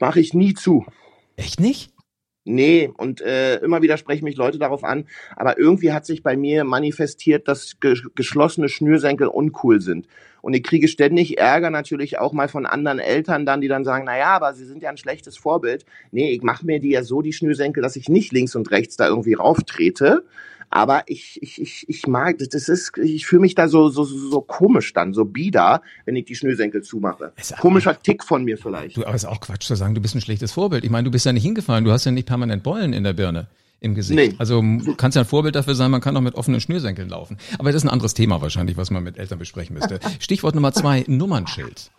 Mache 0.00 0.20
ich 0.20 0.32
nie 0.32 0.54
zu. 0.54 0.86
Echt 1.36 1.60
nicht? 1.60 1.92
Nee, 2.48 2.90
und 2.96 3.20
äh, 3.20 3.56
immer 3.56 3.82
wieder 3.82 3.96
sprechen 3.96 4.24
mich 4.24 4.36
Leute 4.36 4.58
darauf 4.58 4.84
an, 4.84 5.06
aber 5.34 5.58
irgendwie 5.58 5.92
hat 5.92 6.06
sich 6.06 6.22
bei 6.22 6.36
mir 6.36 6.62
manifestiert, 6.62 7.48
dass 7.48 7.80
ge 7.80 7.96
geschlossene 8.14 8.68
Schnürsenkel 8.68 9.26
uncool 9.26 9.80
sind. 9.80 10.06
Und 10.42 10.54
ich 10.54 10.62
kriege 10.62 10.86
ständig 10.86 11.38
Ärger 11.38 11.70
natürlich 11.70 12.20
auch 12.20 12.32
mal 12.32 12.46
von 12.46 12.66
anderen 12.66 13.00
Eltern 13.00 13.46
dann, 13.46 13.60
die 13.60 13.66
dann 13.66 13.84
sagen, 13.84 14.04
na 14.06 14.16
ja, 14.16 14.28
aber 14.28 14.54
sie 14.54 14.64
sind 14.64 14.80
ja 14.80 14.90
ein 14.90 14.96
schlechtes 14.96 15.36
Vorbild. 15.36 15.84
Nee, 16.12 16.30
ich 16.30 16.42
mache 16.42 16.64
mir 16.64 16.78
die 16.78 16.90
ja 16.90 17.02
so, 17.02 17.20
die 17.20 17.32
Schnürsenkel, 17.32 17.82
dass 17.82 17.96
ich 17.96 18.08
nicht 18.08 18.32
links 18.32 18.54
und 18.54 18.70
rechts 18.70 18.96
da 18.96 19.08
irgendwie 19.08 19.34
rauftrete. 19.34 20.22
Aber 20.76 21.04
ich, 21.06 21.42
ich, 21.42 21.58
ich, 21.58 21.88
ich 21.88 22.06
mag, 22.06 22.36
das 22.36 22.68
ist, 22.68 22.98
ich 22.98 23.24
fühle 23.24 23.40
mich 23.40 23.54
da 23.54 23.66
so, 23.66 23.88
so, 23.88 24.04
so 24.04 24.42
komisch 24.42 24.92
dann, 24.92 25.14
so 25.14 25.24
bieder, 25.24 25.80
wenn 26.04 26.16
ich 26.16 26.26
die 26.26 26.34
Schnürsenkel 26.34 26.82
zumache. 26.82 27.32
Komischer 27.60 27.98
Tick 27.98 28.22
von 28.22 28.44
mir 28.44 28.58
vielleicht. 28.58 28.98
Du, 28.98 29.06
aber 29.06 29.14
ist 29.14 29.24
auch 29.24 29.40
Quatsch 29.40 29.66
zu 29.66 29.74
sagen, 29.74 29.94
du 29.94 30.02
bist 30.02 30.14
ein 30.14 30.20
schlechtes 30.20 30.52
Vorbild. 30.52 30.84
Ich 30.84 30.90
meine, 30.90 31.04
du 31.06 31.10
bist 31.10 31.24
ja 31.24 31.32
nicht 31.32 31.44
hingefallen, 31.44 31.86
du 31.86 31.92
hast 31.92 32.04
ja 32.04 32.12
nicht 32.12 32.28
permanent 32.28 32.62
Beulen 32.62 32.92
in 32.92 33.04
der 33.04 33.14
Birne 33.14 33.48
im 33.80 33.94
Gesicht. 33.94 34.32
Nee. 34.32 34.34
Also 34.36 34.62
kannst 34.98 35.16
ja 35.16 35.22
ein 35.22 35.26
Vorbild 35.26 35.54
dafür 35.54 35.74
sein, 35.74 35.90
man 35.90 36.02
kann 36.02 36.14
auch 36.14 36.20
mit 36.20 36.34
offenen 36.34 36.60
Schnürsenkeln 36.60 37.08
laufen. 37.08 37.38
Aber 37.58 37.72
das 37.72 37.76
ist 37.76 37.88
ein 37.88 37.90
anderes 37.90 38.12
Thema 38.12 38.42
wahrscheinlich, 38.42 38.76
was 38.76 38.90
man 38.90 39.02
mit 39.02 39.16
Eltern 39.16 39.38
besprechen 39.38 39.72
müsste. 39.72 39.98
Stichwort 40.18 40.54
Nummer 40.54 40.74
zwei, 40.74 41.06
Nummernschild. 41.06 41.90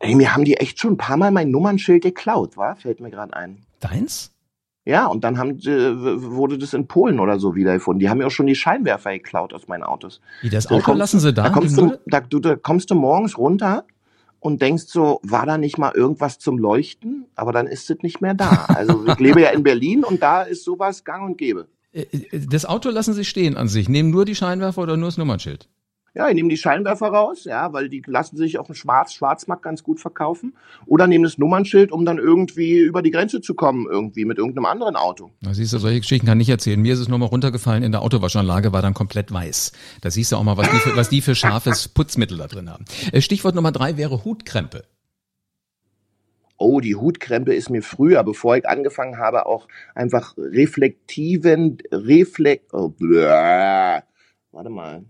Ey, 0.00 0.14
mir 0.14 0.34
haben 0.34 0.44
die 0.44 0.58
echt 0.58 0.78
schon 0.78 0.92
ein 0.92 0.98
paar 0.98 1.16
Mal 1.16 1.30
mein 1.30 1.50
Nummernschild 1.50 2.02
geklaut, 2.02 2.58
war? 2.58 2.76
Fällt 2.76 3.00
mir 3.00 3.10
gerade 3.10 3.32
ein. 3.32 3.62
Deins? 3.80 4.30
Ja, 4.88 5.04
und 5.04 5.22
dann 5.22 5.36
haben, 5.36 5.58
äh, 5.58 6.22
wurde 6.22 6.56
das 6.56 6.72
in 6.72 6.86
Polen 6.86 7.20
oder 7.20 7.38
so 7.38 7.54
wiedergefunden. 7.54 8.00
Die 8.00 8.08
haben 8.08 8.22
ja 8.22 8.26
auch 8.26 8.30
schon 8.30 8.46
die 8.46 8.54
Scheinwerfer 8.54 9.12
geklaut 9.12 9.52
aus 9.52 9.68
meinen 9.68 9.82
Autos. 9.82 10.22
Wie 10.40 10.48
das 10.48 10.66
Auto 10.68 10.80
kommst, 10.80 10.98
lassen 10.98 11.20
sie 11.20 11.34
da? 11.34 11.42
Da 11.42 11.50
kommst, 11.50 11.76
du, 11.76 11.98
da, 12.06 12.20
du, 12.20 12.38
da 12.38 12.56
kommst 12.56 12.90
du 12.90 12.94
morgens 12.94 13.36
runter 13.36 13.84
und 14.40 14.62
denkst 14.62 14.84
so, 14.86 15.20
war 15.22 15.44
da 15.44 15.58
nicht 15.58 15.76
mal 15.76 15.92
irgendwas 15.94 16.38
zum 16.38 16.56
Leuchten? 16.56 17.26
Aber 17.34 17.52
dann 17.52 17.66
ist 17.66 17.90
es 17.90 17.98
nicht 18.00 18.22
mehr 18.22 18.32
da. 18.32 18.64
Also 18.68 19.06
ich 19.08 19.18
lebe 19.18 19.42
ja 19.42 19.50
in 19.50 19.62
Berlin 19.62 20.04
und 20.04 20.22
da 20.22 20.40
ist 20.40 20.64
sowas 20.64 21.04
gang 21.04 21.22
und 21.22 21.36
gäbe. 21.36 21.66
Äh, 21.92 22.06
äh, 22.10 22.46
das 22.48 22.64
Auto 22.64 22.88
lassen 22.88 23.12
Sie 23.12 23.26
stehen 23.26 23.58
an 23.58 23.68
sich. 23.68 23.90
Nehmen 23.90 24.08
nur 24.08 24.24
die 24.24 24.34
Scheinwerfer 24.34 24.80
oder 24.80 24.96
nur 24.96 25.08
das 25.08 25.18
Nummernschild? 25.18 25.68
Ja, 26.14 26.28
die 26.28 26.34
nehmen 26.34 26.48
die 26.48 26.56
Scheinwerfer 26.56 27.08
raus, 27.08 27.44
ja, 27.44 27.72
weil 27.72 27.88
die 27.88 28.02
lassen 28.06 28.36
sich 28.36 28.58
auf 28.58 28.66
dem 28.66 28.74
Schwarz 28.74 29.12
Schwarzmarkt 29.12 29.62
ganz 29.62 29.82
gut 29.82 30.00
verkaufen. 30.00 30.54
Oder 30.86 31.06
nehmen 31.06 31.24
das 31.24 31.38
Nummernschild, 31.38 31.92
um 31.92 32.04
dann 32.04 32.18
irgendwie 32.18 32.78
über 32.78 33.02
die 33.02 33.10
Grenze 33.10 33.40
zu 33.40 33.54
kommen, 33.54 33.86
irgendwie 33.88 34.24
mit 34.24 34.38
irgendeinem 34.38 34.66
anderen 34.66 34.96
Auto. 34.96 35.30
Da 35.42 35.54
siehst 35.54 35.72
du, 35.72 35.78
solche 35.78 36.00
Geschichten 36.00 36.26
kann 36.26 36.40
ich 36.40 36.48
erzählen. 36.48 36.80
Mir 36.80 36.94
ist 36.94 37.00
es 37.00 37.08
nur 37.08 37.18
mal 37.18 37.26
runtergefallen 37.26 37.82
in 37.82 37.92
der 37.92 38.02
Autowaschanlage, 38.02 38.72
war 38.72 38.82
dann 38.82 38.94
komplett 38.94 39.32
weiß. 39.32 39.72
Da 40.00 40.10
siehst 40.10 40.32
du 40.32 40.36
auch 40.36 40.42
mal, 40.42 40.56
was 40.56 40.70
die 40.70 40.76
für, 40.78 40.96
was 40.96 41.08
die 41.08 41.20
für 41.20 41.34
scharfes 41.34 41.88
Putzmittel 41.94 42.38
da 42.38 42.46
drin 42.46 42.70
haben. 42.70 42.84
Äh, 43.12 43.20
Stichwort 43.20 43.54
Nummer 43.54 43.72
drei 43.72 43.96
wäre 43.96 44.24
Hutkrempe. 44.24 44.84
Oh, 46.56 46.80
die 46.80 46.96
Hutkrempe 46.96 47.54
ist 47.54 47.70
mir 47.70 47.82
früher, 47.82 48.24
bevor 48.24 48.56
ich 48.56 48.68
angefangen 48.68 49.18
habe, 49.18 49.46
auch 49.46 49.68
einfach 49.94 50.34
reflektiven, 50.36 51.78
reflekt, 51.92 52.74
oh, 52.74 52.92
warte 52.98 54.70
mal, 54.70 55.04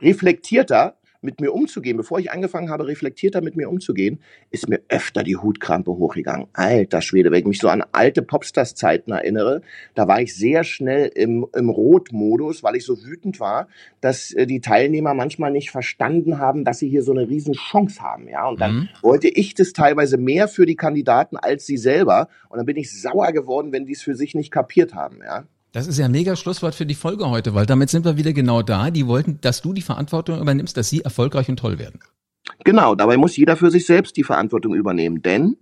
reflektierter 0.00 0.98
mit 1.20 1.40
mir 1.40 1.52
umzugehen, 1.52 1.96
bevor 1.96 2.18
ich 2.18 2.30
angefangen 2.30 2.70
habe, 2.70 2.86
reflektierter 2.86 3.40
mit 3.40 3.56
mir 3.56 3.68
umzugehen, 3.68 4.20
ist 4.50 4.68
mir 4.68 4.80
öfter 4.88 5.24
die 5.24 5.36
Hutkrampe 5.36 5.90
hochgegangen. 5.90 6.46
Alter 6.52 7.02
Schwede, 7.02 7.30
wenn 7.30 7.40
ich 7.40 7.46
mich 7.46 7.58
so 7.58 7.68
an 7.68 7.84
alte 7.92 8.22
Popstars-Zeiten 8.22 9.12
erinnere, 9.12 9.62
da 9.94 10.06
war 10.06 10.20
ich 10.20 10.34
sehr 10.34 10.62
schnell 10.64 11.10
im, 11.14 11.46
im 11.54 11.70
Rot-Modus, 11.70 12.62
weil 12.62 12.76
ich 12.76 12.84
so 12.84 13.04
wütend 13.04 13.40
war, 13.40 13.68
dass 14.00 14.32
äh, 14.32 14.46
die 14.46 14.60
Teilnehmer 14.60 15.14
manchmal 15.14 15.50
nicht 15.50 15.70
verstanden 15.70 16.38
haben, 16.38 16.64
dass 16.64 16.78
sie 16.78 16.88
hier 16.88 17.02
so 17.02 17.12
eine 17.12 17.28
riesen 17.28 17.54
Chance 17.54 18.00
haben, 18.00 18.28
ja. 18.28 18.48
Und 18.48 18.60
dann 18.60 18.74
mhm. 18.74 18.88
wollte 19.02 19.28
ich 19.28 19.54
das 19.54 19.72
teilweise 19.72 20.18
mehr 20.18 20.46
für 20.46 20.66
die 20.66 20.76
Kandidaten 20.76 21.36
als 21.36 21.66
sie 21.66 21.78
selber. 21.78 22.28
Und 22.48 22.58
dann 22.58 22.66
bin 22.66 22.76
ich 22.76 23.00
sauer 23.00 23.32
geworden, 23.32 23.72
wenn 23.72 23.86
die 23.86 23.92
es 23.92 24.02
für 24.02 24.14
sich 24.14 24.34
nicht 24.34 24.50
kapiert 24.50 24.94
haben, 24.94 25.18
ja. 25.24 25.46
Das 25.72 25.86
ist 25.86 25.98
ja 25.98 26.06
ein 26.06 26.12
mega 26.12 26.34
Schlusswort 26.34 26.74
für 26.74 26.86
die 26.86 26.94
Folge 26.94 27.28
heute, 27.28 27.54
weil 27.54 27.66
damit 27.66 27.90
sind 27.90 28.04
wir 28.04 28.16
wieder 28.16 28.32
genau 28.32 28.62
da. 28.62 28.90
Die 28.90 29.06
wollten, 29.06 29.40
dass 29.40 29.60
du 29.60 29.72
die 29.72 29.82
Verantwortung 29.82 30.40
übernimmst, 30.40 30.76
dass 30.76 30.88
sie 30.88 31.02
erfolgreich 31.02 31.48
und 31.48 31.58
toll 31.58 31.78
werden. 31.78 32.00
Genau, 32.64 32.94
dabei 32.94 33.16
muss 33.16 33.36
jeder 33.36 33.56
für 33.56 33.70
sich 33.70 33.84
selbst 33.84 34.16
die 34.16 34.24
Verantwortung 34.24 34.74
übernehmen, 34.74 35.22
denn 35.22 35.56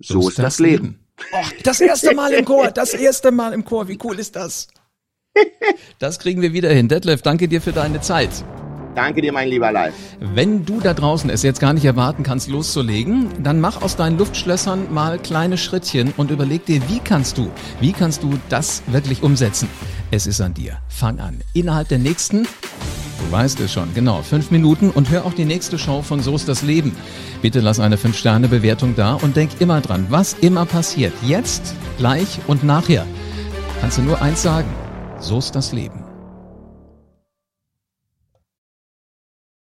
so, 0.00 0.22
so 0.22 0.28
ist 0.28 0.38
das, 0.38 0.44
das 0.44 0.58
Leben. 0.58 0.84
Leben. 0.84 0.98
Oh, 1.32 1.46
das 1.62 1.80
erste 1.80 2.14
Mal 2.14 2.32
im 2.32 2.44
Chor, 2.44 2.70
das 2.72 2.94
erste 2.94 3.30
Mal 3.30 3.52
im 3.52 3.64
Chor, 3.64 3.86
wie 3.86 3.98
cool 4.02 4.18
ist 4.18 4.34
das? 4.34 4.68
Das 5.98 6.18
kriegen 6.18 6.42
wir 6.42 6.52
wieder 6.52 6.70
hin. 6.70 6.88
Detlef, 6.88 7.22
danke 7.22 7.48
dir 7.48 7.60
für 7.60 7.72
deine 7.72 8.00
Zeit. 8.00 8.44
Danke 8.94 9.22
dir, 9.22 9.32
mein 9.32 9.48
lieber 9.48 9.72
Live. 9.72 9.94
Wenn 10.20 10.66
du 10.66 10.78
da 10.78 10.92
draußen 10.92 11.30
es 11.30 11.42
jetzt 11.42 11.60
gar 11.60 11.72
nicht 11.72 11.84
erwarten 11.84 12.22
kannst, 12.22 12.50
loszulegen, 12.50 13.28
dann 13.42 13.58
mach 13.58 13.80
aus 13.80 13.96
deinen 13.96 14.18
Luftschlössern 14.18 14.92
mal 14.92 15.18
kleine 15.18 15.56
Schrittchen 15.56 16.12
und 16.16 16.30
überleg 16.30 16.66
dir, 16.66 16.80
wie 16.88 16.98
kannst 16.98 17.38
du, 17.38 17.50
wie 17.80 17.92
kannst 17.92 18.22
du 18.22 18.38
das 18.50 18.82
wirklich 18.86 19.22
umsetzen? 19.22 19.68
Es 20.10 20.26
ist 20.26 20.42
an 20.42 20.52
dir. 20.52 20.76
Fang 20.88 21.20
an. 21.20 21.40
Innerhalb 21.54 21.88
der 21.88 21.98
nächsten, 21.98 22.42
du 22.42 23.32
weißt 23.32 23.60
es 23.60 23.72
schon, 23.72 23.94
genau, 23.94 24.20
fünf 24.20 24.50
Minuten 24.50 24.90
und 24.90 25.08
hör 25.08 25.24
auch 25.24 25.32
die 25.32 25.46
nächste 25.46 25.78
Show 25.78 26.02
von 26.02 26.20
So 26.20 26.34
ist 26.34 26.48
das 26.48 26.60
Leben. 26.60 26.94
Bitte 27.40 27.60
lass 27.60 27.80
eine 27.80 27.96
5-Sterne-Bewertung 27.96 28.94
da 28.94 29.14
und 29.14 29.36
denk 29.36 29.60
immer 29.60 29.80
dran, 29.80 30.06
was 30.10 30.34
immer 30.34 30.66
passiert, 30.66 31.14
jetzt, 31.22 31.74
gleich 31.96 32.40
und 32.46 32.62
nachher, 32.62 33.06
kannst 33.80 33.96
du 33.96 34.02
nur 34.02 34.20
eins 34.20 34.42
sagen. 34.42 34.68
So 35.18 35.38
ist 35.38 35.56
das 35.56 35.72
Leben. 35.72 36.01